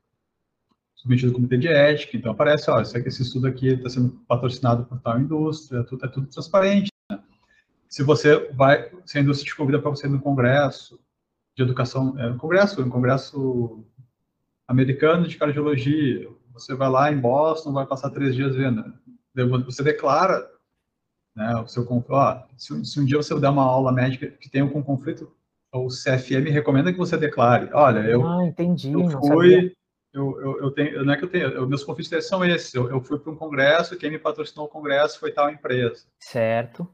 [1.06, 5.00] submetido ao comitê de ética, então aparece, ó, esse estudo aqui está sendo patrocinado por
[5.00, 6.90] tal indústria, tudo, é tudo transparente.
[7.10, 7.18] Né?
[7.88, 11.00] Se você vai, se a indústria te convida para você ir no congresso
[11.56, 13.84] de educação, é, um congresso, um congresso
[14.66, 18.92] americano de cardiologia, você vai lá em Boston, vai passar três dias vendo,
[19.64, 20.44] você declara
[21.36, 21.54] né?
[21.56, 24.82] O seu, ó, se, se um dia você der uma aula médica que tenha um
[24.82, 25.30] conflito,
[25.70, 29.75] o CFM recomenda que você declare, olha, eu, ah, entendi, eu fui,
[30.16, 32.88] eu, eu, eu, tenho, não é que eu tenho, eu, meus conflitos são esses, eu,
[32.88, 36.06] eu fui para um congresso, quem me patrocinou o congresso foi tal empresa.
[36.18, 36.88] Certo.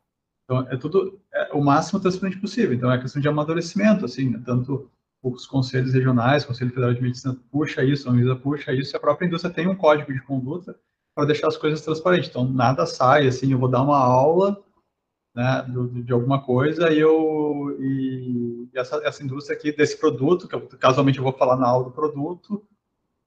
[0.44, 2.74] Então, é tudo é, o máximo transparente possível.
[2.74, 4.42] Então, é questão de amadurecimento, assim, né?
[4.44, 4.90] tanto
[5.22, 8.96] os conselhos regionais, o Conselho Federal de Medicina puxa isso, a Anvisa puxa isso, e
[8.96, 10.76] a própria indústria tem um código de conduta
[11.14, 12.28] para deixar as coisas transparentes.
[12.28, 14.60] Então, nada sai, assim, eu vou dar uma aula
[15.32, 20.56] né, de, de alguma coisa e eu e essa, essa indústria aqui desse produto, que
[20.56, 22.66] eu, casualmente eu vou falar na aula do produto,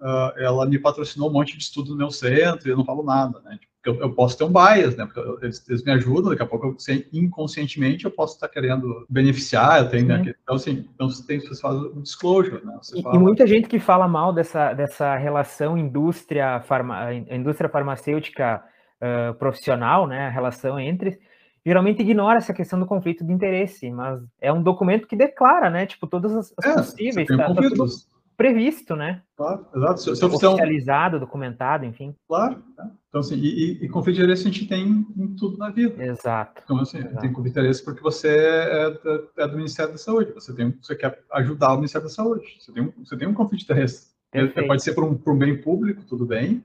[0.05, 3.03] uh, ela me patrocinou um monte de estudo no meu centro e eu não falo
[3.03, 3.57] nada, né?
[3.59, 5.05] Tipo, eu, eu, posso ter um bias, né?
[5.05, 8.47] Porque eu, eles, eles, me ajudam, daqui a pouco, eu, sem, inconscientemente, eu posso estar
[8.47, 10.33] querendo beneficiar, eu tenho, né?
[10.43, 12.79] Então, assim, então você tem você faz um disclosure, né?
[12.93, 13.15] E, fala...
[13.15, 18.63] e, muita gente que fala mal dessa, dessa relação indústria, farma, indústria farmacêutica
[19.01, 20.27] uh, profissional, né?
[20.27, 21.19] A relação entre
[21.65, 25.87] geralmente ignora essa questão do conflito de interesse, mas é um documento que declara, né?
[25.87, 27.27] Tipo, todas as, as é, possíveis.
[27.27, 27.85] Tá, tá tudo,
[28.35, 29.21] previsto, né?
[29.35, 30.01] Claro, exato.
[30.01, 31.19] Se, se Oficializado, um...
[31.19, 32.15] documentado, enfim.
[32.27, 32.63] Claro.
[32.77, 32.91] Né?
[33.09, 36.03] Então, assim, e, e, conflito de interesse a gente tem em tudo na vida.
[36.03, 36.61] Exato.
[36.63, 37.21] Então, assim, exato.
[37.21, 40.71] tem conflito de interesse porque você é, é, é, do Ministério da Saúde, você, tem,
[40.81, 43.65] você quer ajudar o Ministério da Saúde, você tem um, você tem um conflito de
[43.65, 44.13] interesse.
[44.31, 44.67] Perfeito.
[44.67, 46.63] Pode ser por um, por um bem público, tudo bem,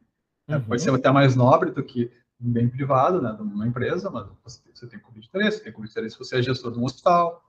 [0.48, 0.56] né?
[0.56, 0.62] uhum.
[0.64, 4.26] pode ser até mais nobre do que um bem privado, né, de uma empresa, mas
[4.42, 6.72] você, você tem conflito de interesse, você tem conflito de interesse se você é gestor
[6.72, 7.44] de um hospital,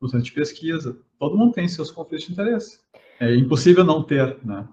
[0.00, 2.80] no centro de pesquisa, todo mundo tem seus conflitos de interesse.
[3.20, 4.66] É impossível não ter, né?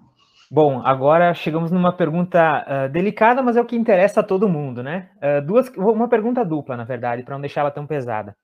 [0.54, 4.82] Bom, agora chegamos numa pergunta uh, delicada, mas é o que interessa a todo mundo,
[4.82, 5.08] né?
[5.16, 8.36] Uh, duas, uma pergunta dupla, na verdade, para não deixar ela tão pesada.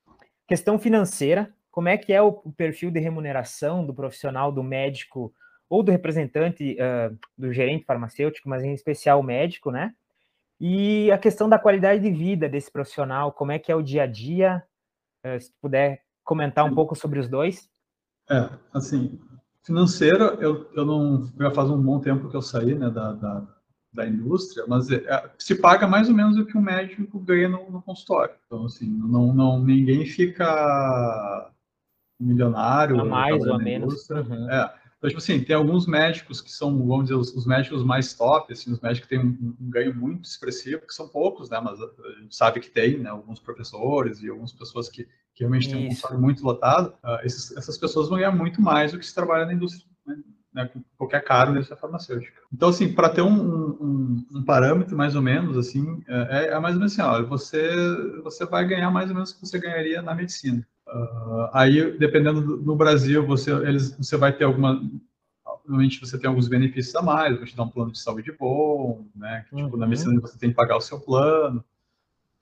[0.47, 5.35] Questão financeira, como é que é o, perfil de remuneração do profissional, do médico
[5.69, 9.93] ou do representante uh, do gerente farmacêutico, mas em especial o médico, né?
[10.59, 14.05] E a questão da qualidade de vida desse profissional, como é que é o dia
[14.05, 14.65] a dia,
[15.39, 17.69] se puder comentar um pouco sobre os dois.
[18.31, 19.21] É, assim,
[19.69, 21.31] Financeiro, eu, eu não.
[21.39, 23.47] Já faz um bom tempo que eu saí né, da, da,
[23.93, 27.51] da indústria, mas é, é, se paga mais ou menos o que um médico ganha
[27.51, 28.35] no, no consultório.
[28.47, 31.51] Então, assim, não, não, ninguém fica
[32.19, 32.99] milionário.
[32.99, 34.09] A mais ou a menos.
[34.09, 34.51] Uhum.
[34.51, 34.75] É.
[34.97, 38.51] Então, tipo assim, tem alguns médicos que são, vamos dizer, os, os médicos mais top,
[38.51, 41.79] assim, os médicos que têm um, um, ganho muito expressivo, que são poucos, né, mas
[41.81, 41.89] a
[42.21, 45.07] gente sabe que tem, né, alguns professores e algumas pessoas que,
[45.39, 48.91] que realmente têm um consultório muito lotado, uh, esses, essas pessoas vão ganhar muito mais
[48.91, 50.17] do que se trabalha na indústria, né,
[50.53, 52.41] né qualquer indústria farmacêutica.
[52.53, 56.75] Então, assim, para ter um, um, um, parâmetro mais ou menos, assim, é, é mais
[56.75, 57.71] ou menos assim, você,
[58.25, 60.67] você vai ganhar mais ou menos o que você ganharia na medicina.
[60.89, 64.83] Uh, aí, dependendo do, no Brasil, você, eles, você vai ter alguma.
[65.65, 69.07] Normalmente você tem alguns benefícios a mais, vão te dar um plano de saúde bom,
[69.15, 69.45] né?
[69.49, 69.77] Que, tipo, uhum.
[69.77, 71.63] na medicina você tem que pagar o seu plano.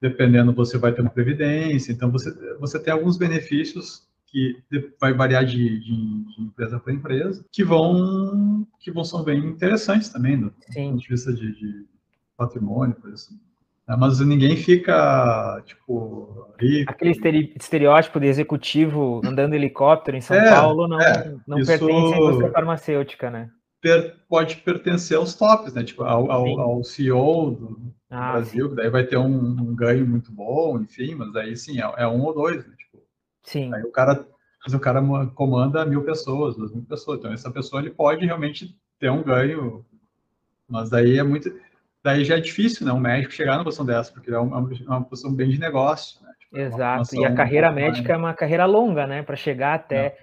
[0.00, 1.92] Dependendo, você vai ter uma previdência.
[1.92, 4.62] Então, você, você tem alguns benefícios que
[5.00, 10.09] vai variar de, de, de empresa para empresa, que vão, que vão ser bem interessantes
[10.09, 10.90] também, do Sim.
[10.90, 11.87] ponto de vista de, de
[12.37, 13.40] patrimônio, por exemplo.
[13.88, 16.90] Né, mas ninguém fica, tipo, rico.
[16.90, 22.16] Aquele estereótipo de executivo andando helicóptero em São é, Paulo não, é, não pertence à
[22.18, 23.48] indústria farmacêutica, né?
[23.80, 25.85] Per, pode pertencer aos tops, né?
[25.85, 28.74] Tipo, ao, ao, ao CEO do ah, Brasil, sim.
[28.74, 32.22] daí vai ter um, um, ganho muito bom, enfim, mas aí sim, é, é um
[32.22, 32.74] ou dois, né?
[32.76, 33.02] Tipo,
[33.42, 33.74] sim.
[33.74, 34.26] Aí o cara,
[34.64, 35.02] mas o cara
[35.34, 39.84] comanda mil pessoas, duas mil pessoas, então essa pessoa ele pode realmente ter um ganho,
[40.68, 41.52] mas daí é muito
[42.02, 44.88] daí já é difícil, né, um médico chegar numa posição dessa, porque é uma, é
[44.88, 46.22] uma posição bem de negócio.
[46.22, 46.32] Né?
[46.38, 49.96] Tipo, é Exato, e a carreira médica é uma carreira longa, né, para chegar até
[49.96, 50.18] é.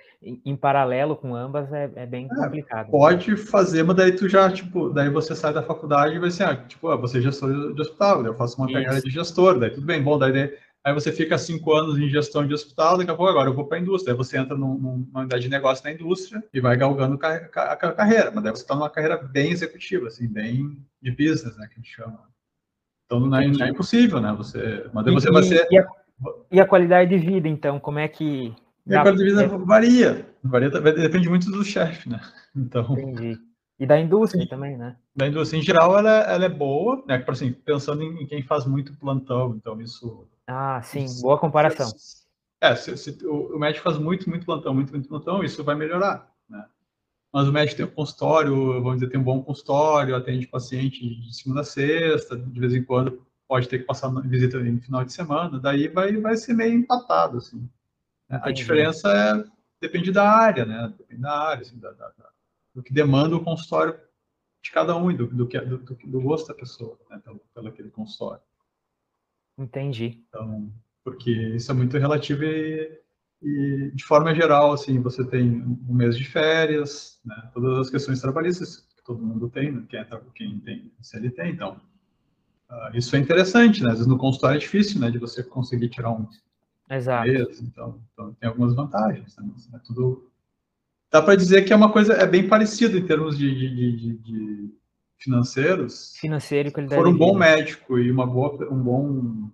[0.46, 2.90] Em, paralelo com ambas é, é bem é, complicado.
[2.90, 6.44] Pode fazer, mas daí tu já, tipo, daí você sai da faculdade e vai ser,
[6.44, 8.74] ah, tipo, ah, você é gestor de hospital, eu faço uma Isso.
[8.74, 10.54] carreira de gestor, daí tudo bem, bom, daí
[10.86, 13.66] Aí você fica cinco anos em gestão de hospital, daqui a pouco agora eu vou
[13.66, 14.14] para a indústria.
[14.14, 18.32] Aí você entra num, numa unidade de negócio na indústria e vai galgando a carreira.
[18.32, 21.82] Mas daí você está numa carreira bem executiva, assim, bem de business, né, que a
[21.82, 22.20] gente chama.
[23.06, 24.34] Então não é, não é impossível, né?
[24.38, 25.66] Você, mas daí você vai ser...
[25.72, 25.88] E a,
[26.52, 28.54] e a, qualidade de vida, então, como é que...
[28.86, 30.36] E a qualidade de vida varia.
[30.44, 30.70] varia.
[30.70, 32.20] Depende muito do chefe, né?
[32.56, 32.84] Então...
[32.92, 33.40] Entendi.
[33.80, 34.48] E da indústria Sim.
[34.48, 34.96] também, né?
[35.16, 37.24] Da indústria, em geral, ela, ela é boa, né?
[37.28, 41.90] Assim, pensando em quem faz muito plantão, então isso ah, sim, boa comparação.
[42.62, 45.76] É, se, se, o, o, médico faz muito, muito plantão, muito, muito plantão, isso vai
[45.76, 46.66] melhorar, né?
[47.32, 51.36] Mas o médico tem um consultório, vamos dizer, tem um bom consultório, atende paciente de
[51.36, 55.14] segunda a sexta, de vez em quando pode ter que passar visita no final de
[55.14, 57.68] semana, daí vai, vai ser meio empatado, assim.
[58.38, 58.50] Entendi.
[58.50, 60.94] A diferença é, depende da área, né?
[60.98, 62.12] Depende da área, assim, da, da,
[62.74, 64.00] do que demanda o consultório
[64.62, 67.20] de cada um e do, do, do, do gosto da pessoa, né?
[67.24, 68.42] Pelo, pelo aquele consultório.
[69.58, 70.24] Entendi.
[70.30, 70.72] Então,
[71.04, 73.00] porque isso é muito relativo e,
[73.42, 78.22] e de forma geral, assim, você tem um mês de férias, né, todas as questões
[78.22, 81.80] trabalhistas que todo mundo tem, né, quem, é, quem tem CLT, então,
[82.70, 85.90] uh, isso é interessante, né, às vezes no consultório é difícil, né, de você conseguir
[85.90, 86.28] tirar um
[86.90, 87.30] Exato.
[87.30, 90.30] então, então tem algumas vantagens, né, é tudo...
[91.12, 94.18] Dá para dizer que é uma coisa, é bem parecido em termos de, de, de,
[94.18, 94.74] de
[95.18, 96.16] financeiros.
[96.18, 99.50] Financeiro e qualidade For um bom médico e uma boa, um bom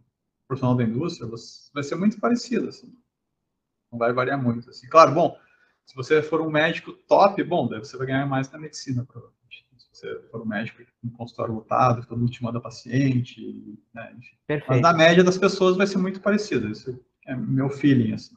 [0.48, 1.30] profissional da indústria,
[1.74, 2.92] vai ser muito parecido, assim.
[3.92, 4.88] Não vai variar muito, assim.
[4.88, 5.38] Claro, bom,
[5.86, 9.40] se você for um médico top, bom, daí você vai ganhar mais na medicina, provavelmente.
[9.78, 14.14] Se você for um médico com um consultório lotado, todo mundo te manda paciente, né,
[14.18, 14.36] enfim.
[14.48, 14.70] Perfeito.
[14.70, 16.98] Mas na média das pessoas vai ser muito parecido, esse
[17.30, 18.36] é meu feeling, assim.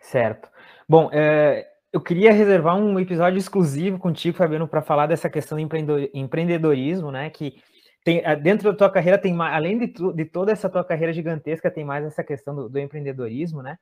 [0.00, 0.48] Certo.
[0.88, 5.68] Bom, é, eu queria reservar um episódio exclusivo contigo, Fabiano, para falar dessa questão de
[6.14, 7.28] empreendedorismo, né?
[7.28, 7.62] Que
[8.04, 10.84] tem, eh, dentro da tua carreira tem mais, além de, tu, de toda essa tua
[10.84, 13.78] carreira gigantesca, tem mais essa questão do, do empreendedorismo, né?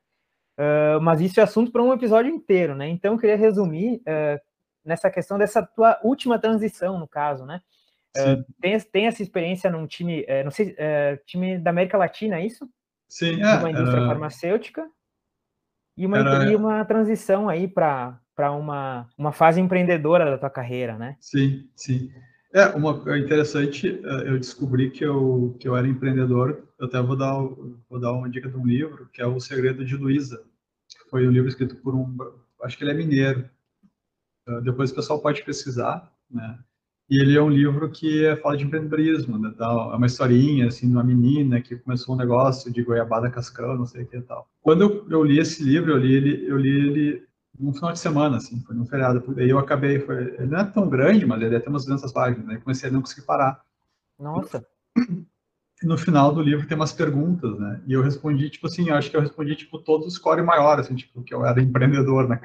[0.59, 2.87] Uh, mas isso é assunto para um episódio inteiro, né?
[2.89, 4.39] Então eu queria resumir uh,
[4.83, 7.61] nessa questão dessa tua última transição, no caso, né?
[8.17, 10.75] Uh, tem, tem essa experiência num time, não sei,
[11.25, 12.69] time da América Latina, é isso?
[13.11, 13.57] Sim, é.
[13.57, 14.07] Uma indústria era...
[14.07, 14.89] farmacêutica
[15.97, 16.49] e uma, era...
[16.49, 21.17] e uma transição aí para uma, uma fase empreendedora da tua carreira, né?
[21.19, 22.09] Sim, sim.
[22.53, 27.01] É, uma é interessante, é, eu descobri que eu, que eu era empreendedor, eu até
[27.01, 27.33] vou dar,
[27.89, 30.41] vou dar uma dica de um livro, que é O Segredo de Luísa.
[31.09, 32.17] Foi um livro escrito por um,
[32.63, 33.49] acho que ele é mineiro.
[34.47, 36.57] É, depois o pessoal pode pesquisar, né?
[37.11, 39.53] E ele é um livro que fala de empreendedorismo, né?
[39.59, 43.85] É uma historinha, assim, de uma menina que começou um negócio de goiabada cascão, não
[43.85, 44.47] sei o que e tal.
[44.61, 47.27] Quando eu, eu li esse livro, eu li ele, eu li ele
[47.59, 49.21] num final de semana, assim, foi num feriado.
[49.37, 52.13] Aí eu acabei, foi, ele não é tão grande, mas ele é até umas 200
[52.13, 53.61] páginas, aí comecei a não conseguir parar.
[54.17, 54.65] Nossa!
[55.83, 57.81] No final do livro tem umas perguntas, né?
[57.87, 60.85] E eu respondi, tipo assim, eu acho que eu respondi, tipo, todos os core maiores,
[60.85, 62.39] assim, tipo, que eu era empreendedor, né?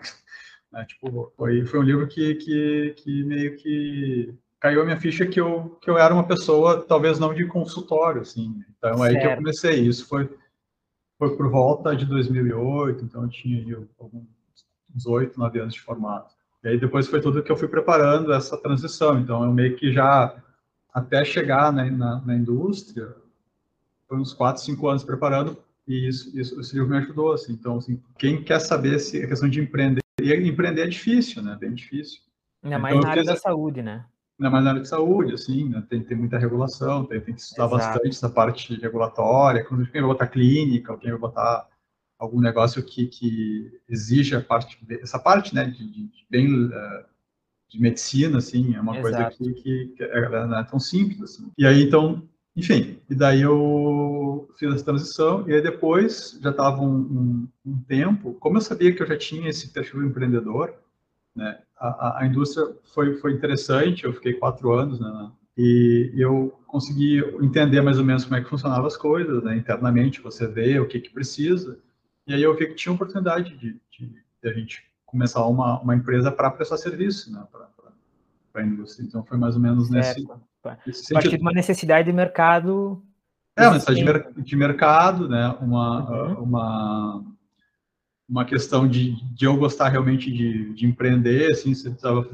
[0.73, 0.85] né?
[0.91, 4.35] Tipo, foi, foi um livro que, que, que meio que
[4.67, 8.23] caiu a minha ficha que eu, que eu era uma pessoa, talvez não de consultório,
[8.23, 8.65] assim.
[8.77, 9.81] Então, é aí que eu comecei.
[9.81, 10.29] Isso foi,
[11.17, 14.25] foi por volta de 2008, então eu tinha algum
[14.95, 16.35] uns oito, nove anos de formato.
[16.65, 19.21] E aí depois foi tudo que eu fui preparando essa transição.
[19.21, 20.35] Então eu meio que já,
[20.93, 23.15] até chegar na, na, na indústria,
[24.09, 25.57] foi uns quatro, cinco anos preparando
[25.87, 27.53] e isso, isso, esse livro me ajudou, assim.
[27.53, 31.57] Então, assim, quem quer saber se a questão de empreender, e empreender é difícil, né?
[31.61, 32.21] Bem difícil.
[32.65, 34.05] Ainda mais então, na área da saúde, né?
[34.39, 35.83] Ainda mais na área de saúde, assim, né?
[35.89, 37.77] tem, tem muita regulação, tem, tem que estudar Exato.
[37.77, 41.67] bastante essa parte regulatória, quem vai botar clínica, quem vai botar
[42.19, 46.71] algum negócio que, que exija parte, essa parte, né, de, de, bem uh,
[47.69, 49.37] de medicina, assim, é uma Exato.
[49.37, 51.51] coisa que, que, que é, não é tão simples, assim.
[51.57, 52.23] E aí, então,
[52.55, 57.79] enfim, e daí eu fiz essa transição, e aí depois, já estava um, um, um,
[57.83, 60.75] tempo, como eu sabia que eu já tinha esse perfil empreendedor,
[61.37, 67.19] né, a, a indústria foi, foi interessante, eu fiquei quatro anos, né, e eu consegui
[67.41, 70.89] entender mais ou menos como é que funcionavam as coisas, né, internamente, você vê o
[70.89, 71.79] que que precisa,
[72.27, 74.07] e aí eu vi que tinha oportunidade de, de,
[74.43, 79.05] de a gente começar uma, uma empresa para prestar serviço, né, para a indústria.
[79.05, 80.27] Então foi mais ou menos nesse,
[80.87, 83.03] nesse A partir de uma necessidade de mercado.
[83.55, 86.43] É, uma necessidade de mercado, né, uma, uhum.
[86.43, 87.25] uma,
[88.29, 91.73] uma questão de, de eu gostar realmente de, de empreender, assim,
[92.03, 92.25] eu,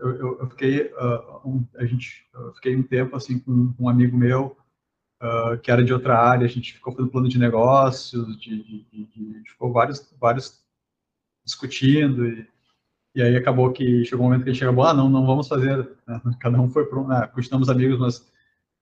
[0.00, 4.56] eu, eu fiquei, uh, um, a gente, fiquei um tempo, assim, com um amigo meu,
[5.22, 9.06] uh, que era de outra área, a gente ficou fazendo plano de negócios, de, de,
[9.06, 10.64] de, ficou vários, vários
[11.44, 12.48] discutindo, e,
[13.14, 15.48] e aí acabou que chegou um momento que a gente chegou, ah, não, não vamos
[15.48, 15.76] fazer,
[16.06, 16.20] né?
[16.40, 17.26] cada um foi para um, né?
[17.26, 18.32] continuamos amigos, mas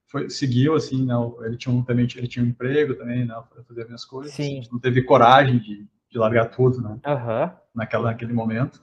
[0.07, 1.15] foi, seguiu, assim, né?
[1.43, 4.33] ele tinha um, também ele tinha um emprego também, né, para fazer as minhas coisas,
[4.33, 4.63] Sim.
[4.71, 7.51] não teve coragem de, de largar tudo, né, uhum.
[7.75, 8.83] naquela, naquele momento,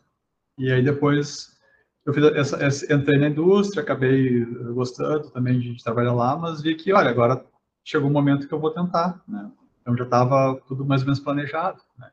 [0.57, 1.57] e aí depois
[2.07, 6.61] eu fiz essa, essa, entrei na indústria, acabei gostando também de, de, trabalhar lá, mas
[6.61, 7.45] vi que, olha, agora
[7.83, 9.51] chegou o momento que eu vou tentar, né?
[9.81, 12.09] Então já estava tudo mais ou menos planejado, né?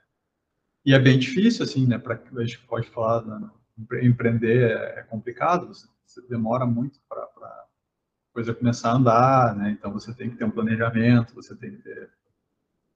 [0.85, 1.97] E é bem difícil, assim, né?
[1.97, 3.49] Para a gente pode falar, né?
[4.03, 7.65] empreender é, é complicado, você, você demora muito para a
[8.33, 9.71] coisa começar a andar, né?
[9.71, 12.11] Então você tem que ter um planejamento, você tem que ter,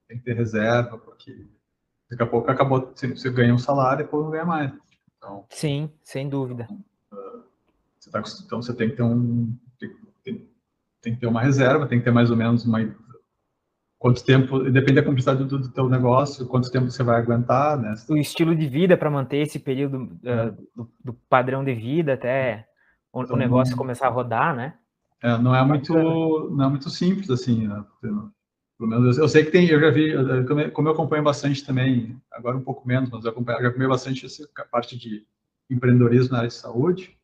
[0.07, 1.47] tem que ter reserva, porque
[2.09, 4.71] daqui a pouco acabou, você ganha um salário e depois não ganha mais.
[5.17, 6.67] Então, Sim, sem dúvida.
[7.99, 10.49] Você tá, então você tem que ter um tem, tem,
[11.01, 12.79] tem, que ter uma reserva, tem que ter mais ou menos uma
[13.99, 17.93] quanto tempo, depende da complexidade do, do teu negócio, quanto tempo você vai aguentar, né?
[18.09, 22.65] O estilo de vida para manter esse período uh, do, do, padrão de vida até
[23.11, 24.75] o, então, o negócio começar a rodar, né?
[25.21, 27.83] É, não é muito não é muito simples assim, né?
[28.79, 30.13] Pelo menos eu, eu sei que tem, eu já vi,
[30.71, 34.25] como eu acompanho bastante também, agora um pouco menos, mas eu acompanho, já acompanhei bastante
[34.25, 35.27] essa parte de
[35.69, 37.17] empreendedorismo na área de saúde.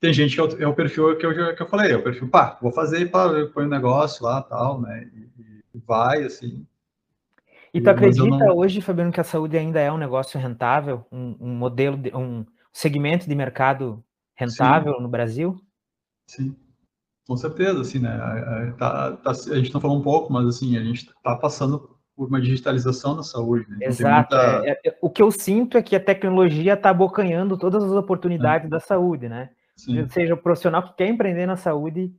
[0.00, 2.02] Tem gente que é o, é o perfil que eu, que eu falei, é o
[2.02, 6.24] perfil, pá, vou fazer e pá, põe um negócio lá, tal, né, e, e vai,
[6.24, 6.66] assim,
[7.76, 8.56] e tu acredita não...
[8.56, 12.44] hoje, Fabiano, que a saúde ainda é um negócio rentável, um, um modelo, de, um
[12.72, 14.02] segmento de mercado
[14.34, 15.02] rentável Sim.
[15.02, 15.60] no Brasil?
[16.26, 16.56] Sim,
[17.26, 18.74] com certeza, assim, né?
[18.78, 22.28] Tá, tá, a gente não falou um pouco, mas assim, a gente está passando por
[22.28, 23.66] uma digitalização da saúde.
[23.68, 23.78] Né?
[23.82, 24.34] Exato.
[24.34, 24.62] Muita...
[24.64, 28.66] É, é, o que eu sinto é que a tecnologia está abocanhando todas as oportunidades
[28.66, 28.70] é.
[28.70, 29.50] da saúde, né?
[29.76, 30.08] Sim.
[30.08, 32.14] Seja, o profissional que quer empreender na saúde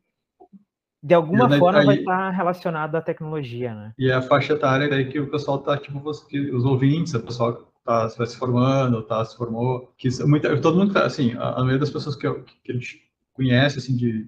[1.02, 3.94] de alguma forma aí, vai estar relacionado à tecnologia, né?
[3.98, 7.56] E é a faixa etária aí que o pessoal tá, tipo, os ouvintes, o pessoal
[7.56, 11.60] que tá, se formando, tá, se formou, que muita, todo mundo tá, assim, a, a
[11.60, 13.02] maioria das pessoas que, eu, que a gente
[13.34, 14.28] conhece, assim, de,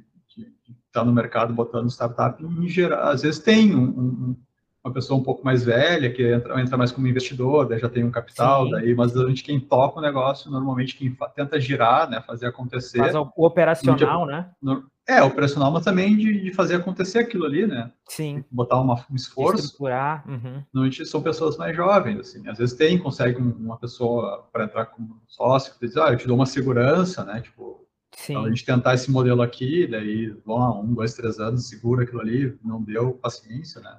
[0.90, 4.36] de, de estar tá no mercado botando startup, em geral, às vezes tem um, um,
[4.84, 8.04] uma pessoa um pouco mais velha, que entra, entra mais como investidor, daí já tem
[8.04, 8.72] um capital, Sim.
[8.72, 13.00] daí, mas a gente, quem toca o negócio, normalmente quem tenta girar, né, fazer acontecer.
[13.00, 14.50] Faz o operacional, né?
[14.62, 17.92] No, é, operacional, mas também de, de, fazer acontecer aquilo ali, né?
[18.08, 18.46] Sim.
[18.52, 19.66] Botar uma, um esforço.
[19.66, 20.24] Estruturar.
[20.30, 20.64] Uhum.
[20.72, 22.48] Normalmente são pessoas mais jovens, assim.
[22.48, 26.28] Às vezes tem, consegue uma pessoa para entrar como sócio, que diz, ah, eu te
[26.28, 27.42] dou uma segurança, né?
[27.42, 27.84] Tipo,
[28.20, 28.34] Sim.
[28.34, 32.20] Então, a gente tentar esse modelo aqui, daí, lá, um, dois, três anos, segura aquilo
[32.20, 33.98] ali, não deu paciência, né?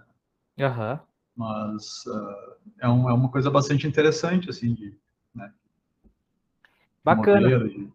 [0.58, 0.98] Uhum.
[1.34, 4.94] Mas uh, é, um, é, uma coisa bastante interessante, assim, de,
[5.34, 5.50] né?
[7.02, 7.66] Bacana.
[7.66, 7.90] De,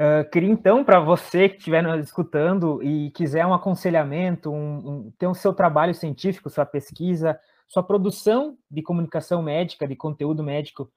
[0.00, 5.10] Uh, queria então, para você que estiver nos escutando e quiser um aconselhamento, um, um,
[5.18, 10.90] ter o seu trabalho científico, sua pesquisa, sua produção de comunicação médica, de conteúdo médico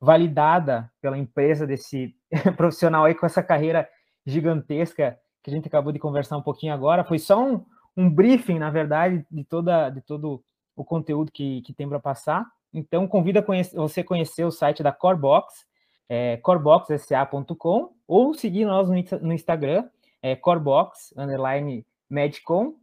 [0.00, 2.14] validada pela empresa desse
[2.56, 3.88] profissional aí com essa carreira
[4.24, 7.64] gigantesca que a gente acabou de conversar um pouquinho agora, foi só um,
[7.96, 10.42] um briefing, na verdade, de, toda, de todo
[10.76, 12.46] o conteúdo que, que tem para passar.
[12.72, 15.66] Então, convido a conhecer, você conhecer o site da Corebox,
[16.08, 19.88] é, coreboxsa.com, ou seguir nós no, no Instagram,
[20.22, 22.74] é, corebox, underline, medcom,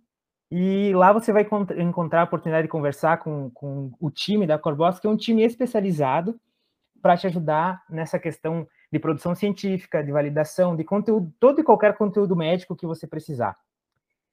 [0.49, 1.45] e lá você vai
[1.77, 5.43] encontrar a oportunidade de conversar com, com o time da Corebox, que é um time
[5.43, 6.39] especializado
[7.01, 11.97] para te ajudar nessa questão de produção científica, de validação, de conteúdo, todo e qualquer
[11.97, 13.57] conteúdo médico que você precisar.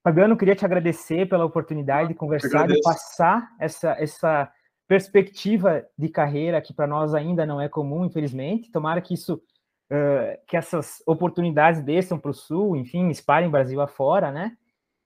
[0.02, 4.52] Fabiano, queria te agradecer pela oportunidade de conversar, de passar essa, essa
[4.86, 8.70] perspectiva de carreira que para nós ainda não é comum, infelizmente.
[8.70, 9.36] Tomara que isso,
[9.90, 14.52] uh, que essas oportunidades desçam para o sul, enfim, espalhem Brasil afora, né?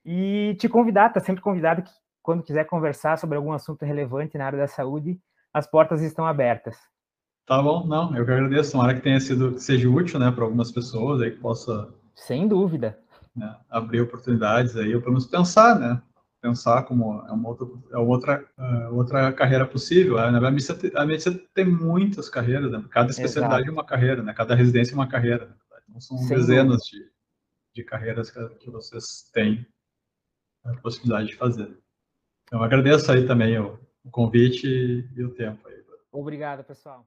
[0.04, 4.46] E te convidar, tá sempre convidado que quando quiser conversar sobre algum assunto relevante na
[4.46, 5.18] área da saúde,
[5.52, 6.76] as portas estão abertas.
[7.49, 8.72] Tá bom, não, eu que agradeço.
[8.72, 11.88] Tomara que tenha sido, que seja útil, né, para algumas pessoas aí que possa.
[12.14, 12.99] Sem dúvida.
[13.34, 16.03] Né, abrir oportunidades aí, ou pelo menos pensar, né?
[16.40, 20.16] pensar como é uma outra, é outra, uh, outra carreira possível.
[20.16, 20.38] Né?
[20.38, 22.84] A medicina, a medicina tem muitas carreiras, né?
[22.90, 23.70] cada especialidade Exato.
[23.70, 24.34] é uma carreira, né?
[24.34, 25.57] cada residência é uma carreira.
[25.88, 27.11] Então, são Sem dezenas de,
[27.74, 29.66] de carreiras que, que, vocês têm
[30.64, 31.76] a possibilidade de fazer.
[32.44, 35.66] Então, agradeço aí também o, o convite e, e o tempo.
[35.66, 35.78] Aí.
[36.12, 37.07] Obrigado, pessoal.